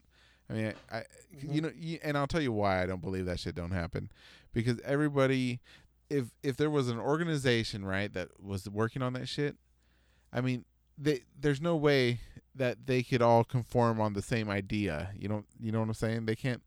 I 0.48 0.52
mean, 0.52 0.72
I, 0.92 0.98
I 0.98 1.04
you 1.40 1.60
know, 1.60 1.72
you, 1.76 1.98
and 2.04 2.16
I'll 2.16 2.28
tell 2.28 2.40
you 2.40 2.52
why 2.52 2.82
I 2.82 2.86
don't 2.86 3.00
believe 3.02 3.26
that 3.26 3.40
shit 3.40 3.56
don't 3.56 3.72
happen, 3.72 4.10
because 4.52 4.78
everybody, 4.84 5.58
if 6.08 6.26
if 6.44 6.56
there 6.56 6.70
was 6.70 6.88
an 6.88 7.00
organization 7.00 7.84
right 7.84 8.12
that 8.14 8.28
was 8.40 8.68
working 8.70 9.02
on 9.02 9.12
that 9.14 9.28
shit, 9.28 9.56
I 10.32 10.40
mean, 10.40 10.64
they 10.98 11.22
there's 11.38 11.60
no 11.60 11.76
way 11.76 12.20
that 12.54 12.86
they 12.86 13.02
could 13.02 13.20
all 13.22 13.44
conform 13.44 14.00
on 14.00 14.14
the 14.14 14.22
same 14.22 14.48
idea. 14.48 15.10
You 15.18 15.28
know, 15.28 15.44
you 15.60 15.70
know 15.72 15.80
what 15.80 15.88
I'm 15.88 15.94
saying? 15.94 16.26
They 16.26 16.36
can't. 16.36 16.62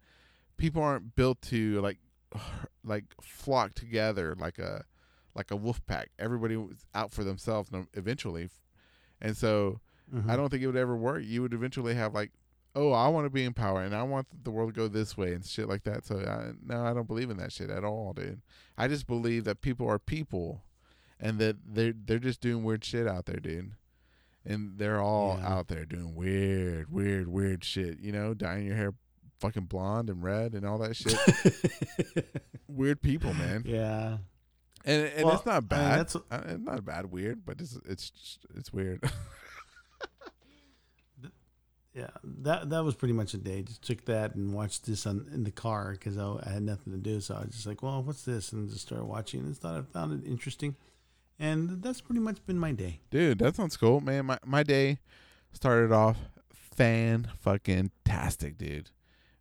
People 0.58 0.84
aren't 0.84 1.16
built 1.16 1.42
to 1.44 1.82
like, 1.82 1.98
like 2.84 3.06
flock 3.22 3.74
together 3.74 4.36
like 4.40 4.60
a 4.60 4.86
like 5.36 5.52
a 5.52 5.56
wolf 5.56 5.86
pack. 5.88 6.10
Everybody 6.20 6.58
was 6.58 6.86
out 6.94 7.12
for 7.12 7.24
themselves 7.24 7.70
eventually, 7.94 8.50
and 9.22 9.36
so 9.38 9.80
Mhm. 10.14 10.28
I 10.28 10.36
don't 10.36 10.50
think 10.50 10.64
it 10.64 10.68
would 10.68 10.76
ever 10.76 10.98
work. 10.98 11.24
You 11.24 11.44
would 11.44 11.54
eventually 11.54 11.94
have 11.94 12.16
like, 12.16 12.32
oh, 12.76 12.92
I 12.92 13.08
want 13.10 13.26
to 13.28 13.30
be 13.30 13.44
in 13.46 13.54
power 13.54 13.84
and 13.84 13.96
I 13.96 14.02
want 14.02 14.26
the 14.44 14.50
world 14.50 14.74
to 14.74 14.76
go 14.76 14.88
this 14.88 15.16
way 15.16 15.34
and 15.34 15.46
shit 15.46 15.68
like 15.70 15.84
that. 15.84 16.04
So 16.04 16.18
I, 16.18 16.54
no, 16.66 16.84
I 16.84 16.94
don't 16.96 17.08
believe 17.08 17.30
in 17.30 17.38
that 17.38 17.52
shit 17.52 17.70
at 17.70 17.84
all, 17.84 18.14
dude. 18.14 18.42
I 18.76 18.88
just 18.88 19.06
believe 19.06 19.44
that 19.44 19.62
people 19.62 19.88
are 19.88 20.00
people, 20.00 20.64
and 21.20 21.38
that 21.40 21.58
they're 21.64 21.94
they're 21.94 22.18
just 22.18 22.42
doing 22.42 22.64
weird 22.64 22.84
shit 22.84 23.08
out 23.08 23.26
there, 23.28 23.40
dude. 23.40 23.74
And 24.50 24.78
they're 24.78 25.00
all 25.00 25.38
Yeah. 25.38 25.48
out 25.48 25.68
there 25.70 25.86
doing 25.86 26.16
weird, 26.16 26.92
weird, 26.92 27.28
weird 27.30 27.64
shit. 27.64 28.00
You 28.00 28.12
know, 28.12 28.34
dyeing 28.34 28.66
your 28.66 28.76
hair 28.76 28.94
fucking 29.40 29.66
blonde 29.66 30.10
and 30.10 30.22
red 30.24 30.54
and 30.56 30.66
all 30.66 30.80
that 30.80 30.96
shit. 30.96 31.16
weird 32.68 33.02
people, 33.02 33.34
man. 33.34 33.64
yeah. 33.66 34.18
And 34.86 35.06
and 35.08 35.26
Well, 35.26 35.36
it's 35.36 35.46
I 35.48 35.52
not 35.54 35.64
mean, 35.64 35.68
bad. 35.68 36.00
that's- 36.00 36.16
Uh, 36.32 36.42
it's 36.48 36.64
not 36.64 36.84
bad 36.84 37.06
weird, 37.12 37.46
but 37.46 37.62
it's 37.62 37.78
it's 37.86 38.40
it's 38.56 38.74
weird. 38.74 39.04
Yeah, 41.92 42.12
that 42.44 42.70
that 42.70 42.84
was 42.84 42.94
pretty 42.96 43.14
much 43.16 43.34
a 43.34 43.38
day. 43.38 43.64
Just 43.64 43.82
took 43.82 44.06
that 44.06 44.36
and 44.36 44.54
watched 44.54 44.86
this 44.86 45.08
on 45.08 45.28
in 45.34 45.44
the 45.44 45.52
car 45.52 45.92
because 45.94 46.18
I, 46.20 46.36
I 46.46 46.50
had 46.52 46.62
nothing 46.64 46.94
to 46.94 47.00
do. 47.00 47.20
So 47.20 47.34
I 47.36 47.40
was 47.40 47.50
just 47.50 47.66
like, 47.66 47.82
"Well, 47.82 48.04
what's 48.04 48.24
this?" 48.24 48.54
And 48.54 48.70
just 48.70 48.84
started 48.86 49.06
watching 49.06 49.42
and 49.42 49.58
thought 49.58 49.76
I 49.76 49.82
found 49.82 50.24
it 50.24 50.28
interesting. 50.30 50.76
And 51.40 51.82
that's 51.82 52.02
pretty 52.02 52.20
much 52.20 52.46
been 52.46 52.58
my 52.60 52.74
day. 52.74 53.00
Dude, 53.10 53.40
that 53.40 53.56
sounds 53.56 53.78
cool, 53.78 54.02
man. 54.02 54.26
My 54.26 54.40
my 54.46 54.62
day 54.64 55.00
started 55.54 55.92
off 55.92 56.18
fan 56.52 57.28
fucking 57.40 57.92
tastic, 58.04 58.58
dude. 58.58 58.90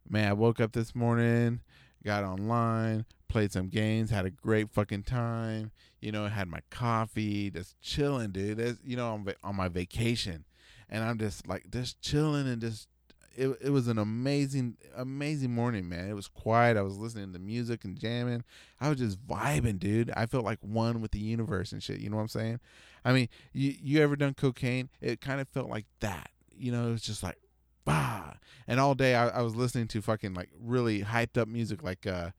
Man, 0.09 0.29
I 0.29 0.33
woke 0.33 0.61
up 0.61 0.73
this 0.73 0.95
morning, 0.95 1.61
got 2.05 2.25
online, 2.25 3.05
played 3.29 3.53
some 3.53 3.69
games, 3.69 4.11
had 4.11 4.27
a 4.27 4.31
great 4.31 4.71
fucking 4.71 5.03
time. 5.03 5.73
You 6.01 6.13
know, 6.13 6.27
had 6.29 6.49
my 6.49 6.61
coffee, 6.71 7.51
just 7.51 7.81
chilling, 7.81 8.31
dude. 8.31 8.79
You 8.85 8.97
know, 8.97 9.21
va- 9.25 9.35
on 9.43 9.57
my 9.57 9.69
vacation, 9.69 10.45
and 10.89 11.03
I'm 11.03 11.19
just 11.19 11.47
like 11.49 11.71
just 11.71 12.01
chilling 12.01 12.47
and 12.47 12.61
just. 12.61 12.89
It, 13.37 13.57
it 13.61 13.71
was 13.71 13.87
an 13.89 13.99
amazing 13.99 14.77
amazing 14.97 15.55
morning 15.55 15.89
man 15.89 16.09
it 16.11 16.15
was 16.15 16.27
quiet 16.27 16.77
i 16.77 16.83
was 16.83 16.99
listening 16.99 17.33
to 17.33 17.39
music 17.39 17.85
and 17.85 17.97
jamming 17.97 18.43
i 18.81 18.89
was 18.89 18.99
just 18.99 19.25
vibing 19.27 19.79
dude 19.79 20.11
i 20.17 20.27
felt 20.27 20.45
like 20.45 20.59
one 20.61 21.01
with 21.01 21.13
the 21.13 21.21
universe 21.21 21.71
and 21.71 21.81
shit 21.83 22.01
you 22.01 22.11
know 22.11 22.17
what 22.17 22.23
i'm 22.23 22.29
saying 22.29 22.59
I 23.05 23.13
mean, 23.13 23.29
you 23.53 23.75
you 23.81 24.03
ever 24.03 24.17
done 24.17 24.35
cocaine? 24.35 24.91
It 25.01 25.21
kind 25.21 25.41
of 25.41 25.49
felt 25.49 25.71
like 25.71 25.87
that. 26.01 26.31
You 26.51 26.73
know, 26.73 26.89
it 26.89 26.91
was 26.91 27.03
just 27.03 27.23
like, 27.23 27.39
bah. 27.85 28.35
And 28.67 28.81
all 28.81 28.95
day 28.95 29.15
I, 29.15 29.29
I 29.29 29.43
was 29.43 29.55
listening 29.55 29.87
to 29.89 30.03
fucking 30.03 30.35
like 30.35 30.51
really 30.61 31.03
hyped 31.03 31.39
up 31.39 31.49
music, 31.49 31.83
like 31.83 32.07
uh, 32.07 32.31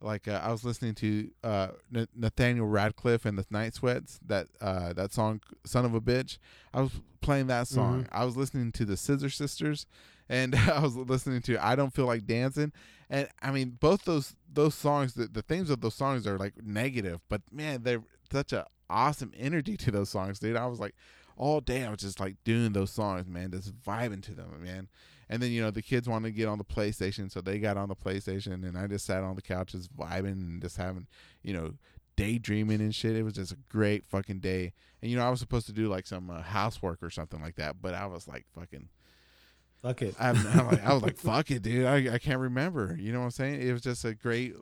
like 0.00 0.26
uh, 0.26 0.40
I 0.42 0.50
was 0.50 0.64
listening 0.64 0.94
to 0.96 1.30
uh 1.44 1.68
N- 1.94 2.08
Nathaniel 2.16 2.66
Rateliff 2.66 3.24
and 3.24 3.38
the 3.38 3.44
Night 3.50 3.74
Sweats, 3.74 4.18
that 4.26 4.48
uh 4.60 4.94
that 4.94 5.12
song 5.12 5.42
"Son 5.64 5.84
of 5.84 5.94
a 5.94 6.00
Bitch." 6.00 6.38
I 6.74 6.80
was 6.80 6.92
playing 7.20 7.46
that 7.48 7.68
song. 7.68 8.08
I 8.10 8.24
was 8.24 8.36
listening 8.36 8.72
to 8.72 8.84
the 8.84 8.96
Scissor 8.96 9.30
Sisters, 9.30 9.86
and 10.28 10.54
I 10.70 10.80
was 10.80 10.96
listening 10.96 11.42
to 11.42 11.64
"I 11.64 11.76
Don't 11.76 11.94
Feel 11.94 12.06
Like 12.06 12.26
Dancing." 12.26 12.72
And 13.08 13.28
I 13.40 13.50
mean, 13.50 13.76
both 13.80 14.04
those 14.04 14.34
those 14.52 14.74
songs, 14.74 15.14
the, 15.14 15.26
the 15.26 15.42
themes 15.42 15.70
of 15.70 15.80
those 15.80 15.94
songs 15.94 16.26
are 16.26 16.38
like 16.38 16.54
negative, 16.62 17.20
but 17.28 17.42
man, 17.52 17.82
they're 17.82 18.02
such 18.30 18.52
a 18.52 18.66
awesome 18.88 19.32
energy 19.36 19.76
to 19.76 19.90
those 19.90 20.10
songs, 20.10 20.38
dude. 20.38 20.56
I 20.56 20.66
was 20.66 20.80
like, 20.80 20.94
all 21.36 21.60
day 21.60 21.84
I 21.84 21.90
was 21.90 22.00
just 22.00 22.20
like 22.20 22.36
doing 22.44 22.72
those 22.72 22.90
songs, 22.90 23.28
man, 23.28 23.50
just 23.50 23.76
vibing 23.82 24.22
to 24.24 24.32
them, 24.32 24.62
man. 24.62 24.88
And 25.28 25.42
then 25.42 25.50
you 25.50 25.60
know 25.60 25.70
the 25.70 25.82
kids 25.82 26.08
wanted 26.08 26.28
to 26.28 26.36
get 26.36 26.48
on 26.48 26.58
the 26.58 26.64
PlayStation, 26.64 27.30
so 27.30 27.40
they 27.40 27.58
got 27.58 27.76
on 27.76 27.88
the 27.88 27.96
PlayStation, 27.96 28.66
and 28.66 28.78
I 28.78 28.86
just 28.86 29.06
sat 29.06 29.22
on 29.22 29.36
the 29.36 29.42
couch 29.42 29.72
just 29.72 29.94
vibing 29.96 30.32
and 30.32 30.62
just 30.62 30.76
having, 30.76 31.06
you 31.42 31.52
know, 31.52 31.74
daydreaming 32.16 32.80
and 32.80 32.94
shit. 32.94 33.16
It 33.16 33.24
was 33.24 33.34
just 33.34 33.52
a 33.52 33.58
great 33.68 34.04
fucking 34.06 34.40
day. 34.40 34.72
And 35.02 35.10
you 35.10 35.16
know 35.16 35.26
I 35.26 35.30
was 35.30 35.40
supposed 35.40 35.66
to 35.66 35.72
do 35.72 35.88
like 35.88 36.06
some 36.06 36.30
uh, 36.30 36.42
housework 36.42 37.02
or 37.02 37.10
something 37.10 37.40
like 37.40 37.56
that, 37.56 37.82
but 37.82 37.94
I 37.94 38.06
was 38.06 38.26
like 38.28 38.46
fucking 38.54 38.88
Fuck 39.82 40.02
it. 40.02 40.14
I'm, 40.18 40.36
I'm 40.48 40.66
like, 40.66 40.84
I 40.84 40.92
was 40.92 41.02
like, 41.02 41.16
fuck 41.18 41.50
it, 41.50 41.62
dude. 41.62 41.86
I, 41.86 42.14
I 42.14 42.18
can't 42.18 42.40
remember. 42.40 42.96
You 42.98 43.12
know 43.12 43.20
what 43.20 43.26
I'm 43.26 43.30
saying? 43.30 43.62
It 43.62 43.72
was 43.72 43.82
just 43.82 44.04
a 44.04 44.14
great, 44.14 44.54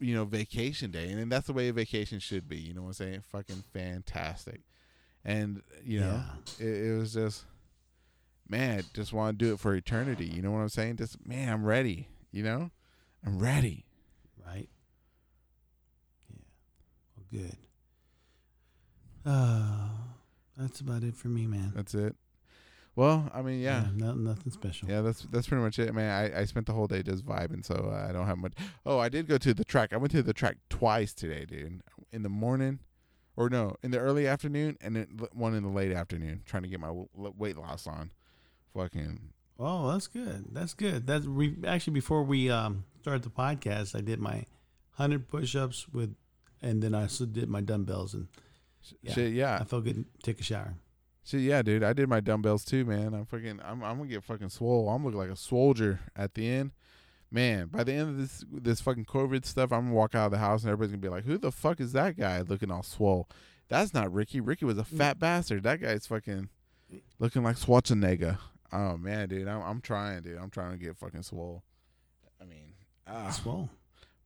you 0.00 0.14
know, 0.14 0.24
vacation 0.24 0.90
day. 0.90 1.10
And 1.10 1.30
that's 1.30 1.46
the 1.46 1.52
way 1.52 1.68
a 1.68 1.72
vacation 1.72 2.18
should 2.18 2.48
be. 2.48 2.58
You 2.58 2.74
know 2.74 2.82
what 2.82 2.88
I'm 2.88 2.94
saying? 2.94 3.22
Fucking 3.32 3.64
fantastic. 3.72 4.60
And, 5.24 5.62
you 5.84 6.00
know, 6.00 6.22
it, 6.58 6.66
it 6.66 6.98
was 6.98 7.14
just, 7.14 7.44
man, 8.48 8.84
just 8.94 9.12
want 9.12 9.38
to 9.38 9.44
do 9.44 9.52
it 9.54 9.60
for 9.60 9.74
eternity. 9.74 10.26
You 10.26 10.42
know 10.42 10.50
what 10.50 10.58
I'm 10.60 10.68
saying? 10.68 10.96
Just, 10.96 11.26
man, 11.26 11.48
I'm 11.52 11.64
ready. 11.64 12.08
You 12.30 12.42
know? 12.42 12.70
I'm 13.24 13.38
ready. 13.38 13.86
right? 14.46 14.68
Yeah. 16.30 16.42
Well, 17.16 17.42
good. 17.42 17.56
Uh, 19.24 19.88
that's 20.56 20.80
about 20.80 21.02
it 21.02 21.16
for 21.16 21.28
me, 21.28 21.46
man. 21.46 21.72
That's 21.74 21.94
it. 21.94 22.14
Well, 22.96 23.30
I 23.34 23.42
mean, 23.42 23.60
yeah. 23.60 23.86
no, 23.94 24.14
nothing 24.14 24.50
special. 24.50 24.88
Yeah, 24.88 25.02
that's 25.02 25.20
that's 25.30 25.46
pretty 25.48 25.62
much 25.62 25.78
it, 25.78 25.94
man. 25.94 26.10
I, 26.34 26.40
I 26.40 26.44
spent 26.46 26.66
the 26.66 26.72
whole 26.72 26.86
day 26.86 27.02
just 27.02 27.24
vibing, 27.26 27.64
so 27.64 27.90
uh, 27.92 28.06
I 28.08 28.12
don't 28.12 28.26
have 28.26 28.38
much. 28.38 28.54
Oh, 28.86 28.98
I 28.98 29.08
did 29.10 29.28
go 29.28 29.36
to 29.38 29.52
the 29.52 29.64
track. 29.64 29.92
I 29.92 29.98
went 29.98 30.12
to 30.12 30.22
the 30.22 30.32
track 30.32 30.56
twice 30.70 31.12
today, 31.12 31.44
dude. 31.44 31.82
In 32.10 32.22
the 32.22 32.30
morning, 32.30 32.78
or 33.36 33.50
no, 33.50 33.76
in 33.82 33.90
the 33.90 33.98
early 33.98 34.26
afternoon, 34.26 34.78
and 34.80 34.96
then 34.96 35.08
one 35.34 35.54
in 35.54 35.62
the 35.62 35.68
late 35.68 35.92
afternoon, 35.92 36.40
trying 36.46 36.62
to 36.62 36.70
get 36.70 36.80
my 36.80 36.86
w- 36.88 37.08
weight 37.14 37.58
loss 37.58 37.86
on. 37.86 38.12
Fucking 38.74 39.28
Oh, 39.58 39.90
that's 39.92 40.06
good. 40.06 40.46
That's 40.52 40.74
good. 40.74 41.06
That's 41.06 41.26
we 41.26 41.56
actually 41.66 41.92
before 41.94 42.22
we 42.24 42.50
um 42.50 42.84
started 43.02 43.22
the 43.24 43.30
podcast, 43.30 43.94
I 43.94 44.00
did 44.00 44.20
my 44.20 44.44
hundred 44.92 45.28
push-ups 45.28 45.86
with, 45.92 46.14
and 46.62 46.82
then 46.82 46.94
I 46.94 47.02
also 47.02 47.26
did 47.26 47.48
my 47.50 47.60
dumbbells, 47.60 48.14
and 48.14 48.28
Yeah. 49.02 49.12
shit, 49.12 49.32
yeah, 49.34 49.58
I 49.60 49.64
felt 49.64 49.84
good. 49.84 50.06
Take 50.22 50.40
a 50.40 50.44
shower. 50.44 50.76
Shit, 51.26 51.40
yeah, 51.40 51.62
dude. 51.62 51.82
I 51.82 51.92
did 51.92 52.08
my 52.08 52.20
dumbbells 52.20 52.64
too, 52.64 52.84
man. 52.84 53.14
I'm 53.14 53.26
fucking, 53.26 53.60
I'm, 53.64 53.82
I'm 53.82 53.98
gonna 53.98 54.08
get 54.08 54.24
fucking 54.24 54.50
swole. 54.50 54.88
I'm 54.88 55.04
looking 55.04 55.18
like 55.18 55.30
a 55.30 55.36
soldier 55.36 56.00
at 56.14 56.34
the 56.34 56.48
end. 56.48 56.72
Man, 57.30 57.66
by 57.66 57.82
the 57.82 57.92
end 57.92 58.10
of 58.10 58.18
this 58.18 58.44
this 58.52 58.80
fucking 58.80 59.04
COVID 59.04 59.44
stuff, 59.44 59.72
I'm 59.72 59.86
gonna 59.86 59.94
walk 59.94 60.14
out 60.14 60.26
of 60.26 60.30
the 60.32 60.38
house 60.38 60.62
and 60.62 60.70
everybody's 60.70 60.92
gonna 60.92 61.02
be 61.02 61.08
like, 61.08 61.24
"Who 61.24 61.38
the 61.38 61.50
fuck 61.50 61.80
is 61.80 61.92
that 61.92 62.16
guy 62.16 62.40
looking 62.42 62.70
all 62.70 62.84
swole?" 62.84 63.28
That's 63.68 63.92
not 63.92 64.12
Ricky. 64.12 64.40
Ricky 64.40 64.64
was 64.64 64.78
a 64.78 64.84
fat 64.84 65.18
bastard. 65.18 65.64
That 65.64 65.80
guy's 65.80 66.06
fucking 66.06 66.48
looking 67.18 67.42
like 67.42 67.56
Schwarzenegger. 67.56 68.38
Oh 68.72 68.96
man, 68.96 69.28
dude, 69.28 69.48
I'm 69.48 69.60
I'm 69.62 69.80
trying, 69.80 70.22
dude. 70.22 70.38
I'm 70.38 70.50
trying 70.50 70.78
to 70.78 70.84
get 70.84 70.96
fucking 70.96 71.22
swole. 71.22 71.64
I 72.40 72.44
mean, 72.44 72.74
ah. 73.06 73.30
Swole. 73.30 73.70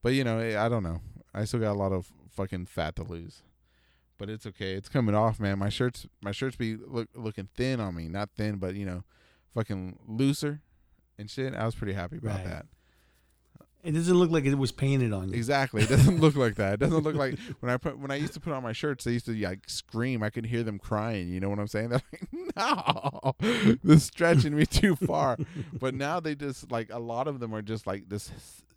but 0.03 0.13
you 0.13 0.25
know, 0.25 0.39
I 0.39 0.69
don't 0.69 0.83
know. 0.83 1.01
I 1.33 1.45
still 1.45 1.61
got 1.61 1.73
a 1.73 1.79
lot 1.79 1.93
of 1.93 2.13
fucking 2.31 2.67
fat 2.67 2.97
to 2.97 3.03
lose, 3.03 3.43
but 4.21 4.29
it's 4.31 4.47
okay. 4.47 4.75
It's 4.75 4.89
coming 4.89 5.15
off, 5.17 5.41
man. 5.41 5.59
My 5.59 5.71
shirts, 5.71 6.07
my 6.23 6.31
shirts 6.31 6.55
be 6.55 6.77
look, 6.77 7.09
looking 7.17 7.49
thin 7.57 7.81
on 7.81 7.97
me. 7.97 8.07
Not 8.07 8.29
thin, 8.37 8.57
but 8.59 8.77
you 8.77 8.87
know, 8.87 9.03
fucking 9.55 9.99
looser 10.07 10.61
and 11.19 11.29
shit. 11.29 11.55
I 11.55 11.65
was 11.67 11.75
pretty 11.75 11.95
happy 11.95 12.19
about 12.19 12.37
Right. 12.37 12.45
that. 12.45 12.67
It 13.83 13.93
doesn't 13.93 14.15
look 14.15 14.31
like 14.31 14.45
it 14.45 14.55
was 14.57 14.73
painted 14.73 15.11
on 15.15 15.31
you. 15.31 15.35
Exactly. 15.35 15.83
It 15.83 15.89
doesn't 15.89 16.21
look 16.21 16.37
like 16.37 16.57
that. 16.57 16.75
It 16.75 16.81
doesn't 16.81 17.03
look 17.03 17.15
like 17.15 17.39
when 17.61 17.73
I 17.73 17.79
put 17.79 17.99
when 17.99 18.11
I 18.11 18.17
used 18.17 18.35
to 18.35 18.41
put 18.41 18.53
on 18.53 18.63
my 18.63 18.73
shirts, 18.73 19.05
they 19.05 19.13
used 19.13 19.25
to 19.25 19.33
like 19.35 19.71
scream. 19.71 20.23
I 20.23 20.29
could 20.29 20.45
hear 20.45 20.63
them 20.63 20.79
crying. 20.79 21.29
You 21.29 21.41
know 21.41 21.49
what 21.49 21.59
I'm 21.59 21.67
saying? 21.67 21.89
They're 21.89 22.03
like, 22.13 22.29
no, 22.57 23.33
this 23.83 23.97
is 23.97 24.05
stretching 24.05 24.55
me 24.55 24.67
too 24.67 24.97
far. 24.97 25.39
But 25.73 25.95
now 25.95 26.21
they 26.21 26.35
just 26.35 26.71
like 26.71 26.91
a 26.93 26.99
lot 26.99 27.27
of 27.27 27.41
them 27.41 27.55
are 27.55 27.63
just 27.63 27.87
like 27.87 28.11
this, 28.11 28.31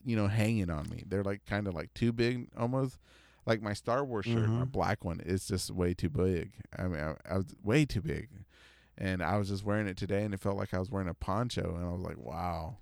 you 0.06 0.16
know, 0.16 0.28
hanging 0.28 0.70
on 0.70 0.90
me. 0.90 1.04
They're 1.06 1.24
like 1.24 1.46
kind 1.46 1.68
of 1.68 1.74
like 1.74 1.94
too 1.94 2.14
big 2.14 2.48
almost. 2.58 2.98
Like 3.46 3.62
my 3.62 3.74
Star 3.74 4.06
Wars 4.06 4.26
shirt, 4.26 4.50
my 4.50 4.64
Mhm. 4.66 4.72
black 4.72 5.04
one, 5.04 5.20
is 5.20 5.48
just 5.48 5.70
way 5.72 5.94
too 5.94 6.10
big. 6.10 6.54
I 6.78 6.88
mean, 6.88 7.02
I, 7.02 7.16
I 7.30 7.38
was 7.38 7.54
way 7.64 7.86
too 7.86 8.02
big, 8.02 8.30
and 8.98 9.22
I 9.22 9.38
was 9.38 9.50
just 9.50 9.64
wearing 9.66 9.88
it 9.88 9.98
today, 9.98 10.24
and 10.24 10.34
it 10.34 10.40
felt 10.40 10.56
like 10.58 10.74
I 10.74 10.80
was 10.80 10.90
wearing 10.90 11.10
a 11.10 11.14
poncho, 11.14 11.76
and 11.76 11.86
I 11.86 11.90
was 11.92 12.02
like, 12.02 12.18
wow. 12.18 12.78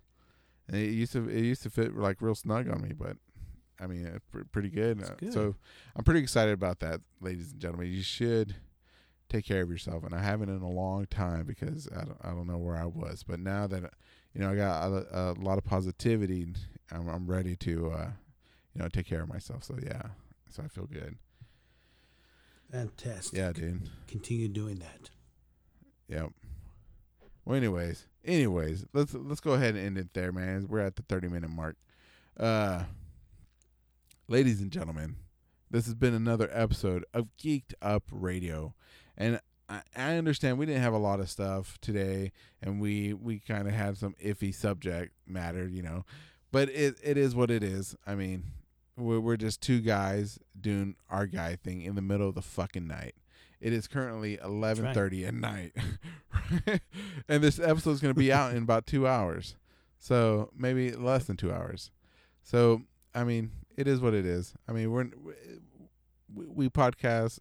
And 0.67 0.77
it 0.77 0.91
used 0.91 1.13
to 1.13 1.27
it 1.29 1.43
used 1.43 1.63
to 1.63 1.69
fit 1.69 1.95
like 1.95 2.21
real 2.21 2.35
snug 2.35 2.69
on 2.69 2.81
me, 2.81 2.93
but 2.93 3.17
I 3.79 3.87
mean, 3.87 4.05
it's 4.05 4.23
pr- 4.31 4.43
pretty 4.51 4.69
good. 4.69 5.01
Uh, 5.03 5.15
good. 5.17 5.33
So 5.33 5.55
I'm 5.95 6.03
pretty 6.03 6.19
excited 6.21 6.53
about 6.53 6.79
that, 6.81 7.01
ladies 7.19 7.51
and 7.51 7.59
gentlemen. 7.59 7.91
You 7.91 8.03
should 8.03 8.55
take 9.29 9.45
care 9.45 9.63
of 9.63 9.71
yourself, 9.71 10.03
and 10.03 10.13
I 10.13 10.21
haven't 10.21 10.49
in 10.49 10.61
a 10.61 10.69
long 10.69 11.07
time 11.07 11.45
because 11.45 11.87
I 11.91 12.03
don't 12.03 12.17
I 12.21 12.29
don't 12.29 12.45
know 12.47 12.59
where 12.59 12.77
I 12.77 12.85
was, 12.85 13.23
but 13.23 13.39
now 13.39 13.65
that 13.67 13.91
you 14.33 14.41
know 14.41 14.51
I 14.51 14.55
got 14.55 14.85
a, 14.91 15.31
a 15.31 15.33
lot 15.33 15.57
of 15.57 15.63
positivity, 15.63 16.53
I'm 16.91 17.07
I'm 17.09 17.25
ready 17.25 17.55
to 17.57 17.91
uh, 17.91 18.11
you 18.75 18.81
know 18.83 18.87
take 18.87 19.07
care 19.07 19.23
of 19.23 19.29
myself. 19.29 19.63
So 19.63 19.77
yeah, 19.83 20.03
so 20.51 20.63
I 20.63 20.67
feel 20.67 20.85
good. 20.85 21.17
Fantastic. 22.71 23.37
Yeah, 23.37 23.51
dude. 23.51 23.89
Continue 24.07 24.47
doing 24.47 24.75
that. 24.79 25.09
Yep. 26.07 26.31
Well, 27.45 27.57
anyways, 27.57 28.05
anyways, 28.23 28.85
let's 28.93 29.13
let's 29.13 29.41
go 29.41 29.53
ahead 29.53 29.75
and 29.75 29.85
end 29.85 29.97
it 29.97 30.13
there, 30.13 30.31
man. 30.31 30.67
We're 30.69 30.79
at 30.79 30.95
the 30.95 31.03
thirty 31.03 31.27
minute 31.27 31.49
mark. 31.49 31.75
Uh, 32.39 32.83
ladies 34.27 34.61
and 34.61 34.71
gentlemen, 34.71 35.15
this 35.69 35.85
has 35.85 35.95
been 35.95 36.13
another 36.13 36.49
episode 36.53 37.03
of 37.13 37.27
Geeked 37.37 37.73
Up 37.81 38.03
Radio, 38.11 38.73
and 39.17 39.39
I, 39.67 39.81
I 39.95 40.17
understand 40.17 40.57
we 40.57 40.65
didn't 40.65 40.83
have 40.83 40.93
a 40.93 40.97
lot 40.97 41.19
of 41.19 41.29
stuff 41.29 41.77
today, 41.81 42.31
and 42.61 42.79
we 42.79 43.13
we 43.13 43.39
kind 43.39 43.67
of 43.67 43.73
had 43.73 43.97
some 43.97 44.15
iffy 44.23 44.53
subject 44.53 45.13
matter, 45.25 45.67
you 45.67 45.81
know, 45.81 46.05
but 46.51 46.69
it 46.69 46.97
it 47.03 47.17
is 47.17 47.35
what 47.35 47.49
it 47.49 47.63
is. 47.63 47.95
I 48.05 48.15
mean, 48.15 48.43
we're, 49.01 49.19
we're 49.19 49.37
just 49.37 49.61
two 49.61 49.81
guys 49.81 50.39
doing 50.59 50.95
our 51.09 51.25
guy 51.25 51.55
thing 51.55 51.81
in 51.81 51.95
the 51.95 52.01
middle 52.01 52.29
of 52.29 52.35
the 52.35 52.41
fucking 52.41 52.87
night. 52.87 53.15
It 53.59 53.73
is 53.73 53.87
currently 53.87 54.39
eleven 54.43 54.91
thirty 54.93 55.25
at 55.25 55.35
night, 55.35 55.73
and 57.27 57.43
this 57.43 57.59
episode 57.59 57.91
is 57.91 57.99
going 57.99 58.13
to 58.13 58.19
be 58.19 58.33
out 58.33 58.55
in 58.55 58.63
about 58.63 58.87
two 58.87 59.07
hours, 59.07 59.55
so 59.99 60.49
maybe 60.57 60.91
less 60.93 61.25
than 61.25 61.37
two 61.37 61.53
hours. 61.53 61.91
So 62.41 62.83
I 63.13 63.23
mean, 63.23 63.51
it 63.77 63.87
is 63.87 63.99
what 63.99 64.15
it 64.15 64.25
is. 64.25 64.55
I 64.67 64.71
mean, 64.71 64.91
we're 64.91 65.09
we, 66.33 66.45
we 66.47 66.69
podcast 66.69 67.39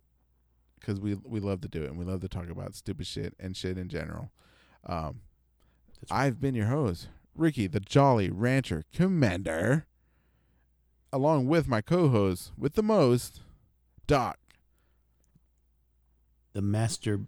because 0.79 1.01
we 1.01 1.15
we 1.15 1.41
love 1.41 1.61
to 1.63 1.69
do 1.69 1.83
it 1.83 1.91
and 1.91 1.99
we 1.99 2.05
love 2.05 2.21
to 2.21 2.29
talk 2.29 2.49
about 2.49 2.75
stupid 2.75 3.07
shit 3.07 3.35
and 3.39 3.57
shit 3.57 3.79
in 3.79 3.89
general. 3.89 4.31
Um, 4.87 5.21
I've 6.11 6.41
been 6.41 6.55
your 6.55 6.67
host, 6.67 7.09
Ricky, 7.35 7.67
the 7.67 7.81
Jolly 7.81 8.31
Rancher 8.31 8.85
Commander, 8.93 9.87
along 11.13 11.47
with 11.47 11.69
my 11.69 11.81
co-host 11.81 12.53
with 12.57 12.75
the 12.75 12.83
most, 12.83 13.41
Doc, 14.07 14.39
the 16.53 16.63
master 16.63 17.21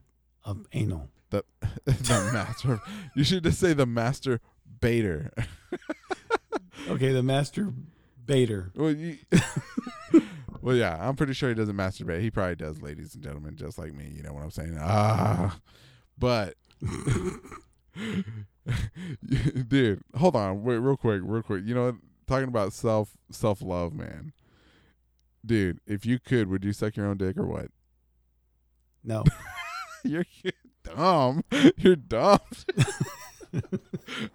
of 0.44 0.66
anal. 0.72 1.08
The 1.30 1.44
the 1.84 2.30
master. 2.32 2.80
you 3.14 3.24
should 3.24 3.44
just 3.44 3.58
say 3.58 3.72
the 3.72 3.86
master 3.86 4.40
baiter. 4.80 5.30
okay, 6.88 7.12
the 7.12 7.22
master 7.22 7.72
baiter. 8.24 8.70
Well, 8.74 8.90
you, 8.90 9.18
well, 10.60 10.76
yeah, 10.76 10.96
I'm 11.00 11.16
pretty 11.16 11.32
sure 11.32 11.48
he 11.48 11.54
doesn't 11.54 11.76
masturbate. 11.76 12.20
He 12.20 12.30
probably 12.30 12.56
does, 12.56 12.82
ladies 12.82 13.14
and 13.14 13.22
gentlemen, 13.22 13.56
just 13.56 13.78
like 13.78 13.94
me. 13.94 14.12
You 14.14 14.22
know 14.22 14.32
what 14.32 14.42
I'm 14.42 14.50
saying? 14.50 14.76
Ah, 14.80 15.58
but. 16.18 16.54
dude 19.68 20.00
hold 20.16 20.34
on 20.36 20.62
wait 20.62 20.76
real 20.76 20.96
quick 20.96 21.20
real 21.24 21.42
quick 21.42 21.62
you 21.64 21.74
know 21.74 21.96
talking 22.26 22.48
about 22.48 22.72
self 22.72 23.10
self 23.30 23.62
love 23.62 23.92
man. 23.92 24.32
Dude 25.44 25.80
if 25.86 26.06
you 26.06 26.18
could 26.18 26.48
would 26.48 26.64
you 26.64 26.72
suck 26.72 26.96
your 26.96 27.06
own 27.06 27.16
dick 27.16 27.36
or 27.36 27.46
what? 27.46 27.68
No. 29.04 29.24
You're, 30.04 30.26
you're 30.42 30.52
dumb. 30.82 31.44
You're 31.76 31.94
dumb. 31.94 32.40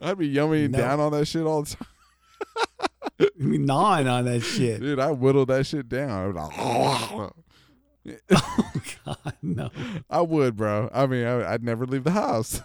I'd 0.02 0.17
be 0.17 0.34
yumming 0.34 0.69
no. 0.69 0.78
down 0.78 1.02
on 1.02 1.12
that 1.12 1.26
shit 1.26 1.43
all 1.43 1.63
the 1.63 1.76
time. 1.76 1.88
You 3.36 3.47
mean 3.47 3.65
gnawing 3.65 4.08
on 4.08 4.26
that 4.26 4.41
shit. 4.41 4.80
Dude 4.80 5.00
i 5.00 5.10
whittled 5.12 5.47
that 5.47 5.65
shit 5.65 5.89
down. 5.89 6.36
Like 6.36 6.52
oh 6.56 7.32
god 8.06 9.34
no. 9.41 9.71
I 10.08 10.21
would 10.21 10.56
bro. 10.56 10.89
I 10.93 11.08
mean 11.08 11.26
I, 11.26 11.54
i'd 11.54 11.63
never 11.63 11.88
leave 11.88 12.04
the 12.04 12.12
house 12.12 12.62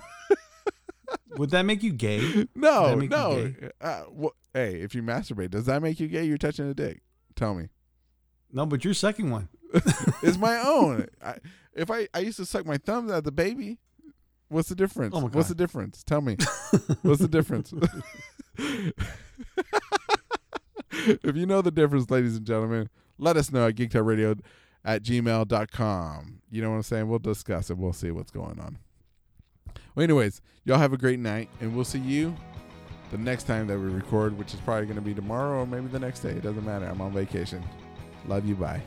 would 1.36 1.50
that 1.50 1.64
make 1.64 1.82
you 1.82 1.92
gay? 1.92 2.46
No, 2.54 2.94
no. 2.94 3.52
Uh, 3.80 4.02
well, 4.10 4.34
hey, 4.54 4.80
if 4.80 4.94
you 4.94 5.02
masturbate, 5.02 5.50
does 5.50 5.66
that 5.66 5.82
make 5.82 6.00
you 6.00 6.08
gay? 6.08 6.24
You're 6.24 6.38
touching 6.38 6.68
a 6.68 6.74
dick. 6.74 7.02
Tell 7.34 7.54
me. 7.54 7.68
No, 8.52 8.66
but 8.66 8.84
you're 8.84 8.94
sucking 8.94 9.30
one. 9.30 9.48
it's 10.22 10.36
my 10.36 10.58
own. 10.66 11.06
I, 11.24 11.36
if 11.74 11.90
I 11.90 12.08
I 12.12 12.20
used 12.20 12.36
to 12.36 12.46
suck 12.46 12.66
my 12.66 12.76
thumbs 12.76 13.10
as 13.10 13.22
a 13.26 13.32
baby, 13.32 13.78
what's 14.48 14.68
the 14.68 14.74
difference? 14.74 15.14
Oh 15.16 15.20
my 15.20 15.28
God. 15.28 15.34
what's 15.36 15.48
the 15.48 15.54
difference? 15.54 16.02
Tell 16.02 16.20
me. 16.20 16.36
what's 17.02 17.20
the 17.20 17.28
difference? 17.28 17.72
if 20.98 21.36
you 21.36 21.46
know 21.46 21.62
the 21.62 21.70
difference, 21.70 22.10
ladies 22.10 22.36
and 22.36 22.46
gentlemen, 22.46 22.90
let 23.18 23.36
us 23.36 23.50
know 23.50 23.66
at 23.66 23.74
geekupradio 23.76 24.40
at 24.84 25.02
gmail.com. 25.02 26.42
You 26.50 26.62
know 26.62 26.70
what 26.70 26.76
I'm 26.76 26.82
saying? 26.82 27.08
We'll 27.08 27.18
discuss 27.18 27.70
it. 27.70 27.78
We'll 27.78 27.92
see 27.92 28.10
what's 28.10 28.30
going 28.30 28.60
on. 28.60 28.78
Well, 29.94 30.04
anyways, 30.04 30.40
y'all 30.64 30.78
have 30.78 30.92
a 30.92 30.98
great 30.98 31.18
night, 31.18 31.50
and 31.60 31.74
we'll 31.74 31.84
see 31.84 31.98
you 31.98 32.34
the 33.10 33.18
next 33.18 33.44
time 33.44 33.66
that 33.66 33.78
we 33.78 33.86
record, 33.86 34.36
which 34.38 34.54
is 34.54 34.60
probably 34.60 34.86
going 34.86 34.96
to 34.96 35.02
be 35.02 35.14
tomorrow 35.14 35.60
or 35.60 35.66
maybe 35.66 35.86
the 35.88 35.98
next 35.98 36.20
day. 36.20 36.30
It 36.30 36.42
doesn't 36.42 36.64
matter. 36.64 36.86
I'm 36.86 37.00
on 37.00 37.12
vacation. 37.12 37.62
Love 38.26 38.46
you. 38.46 38.54
Bye. 38.54 38.82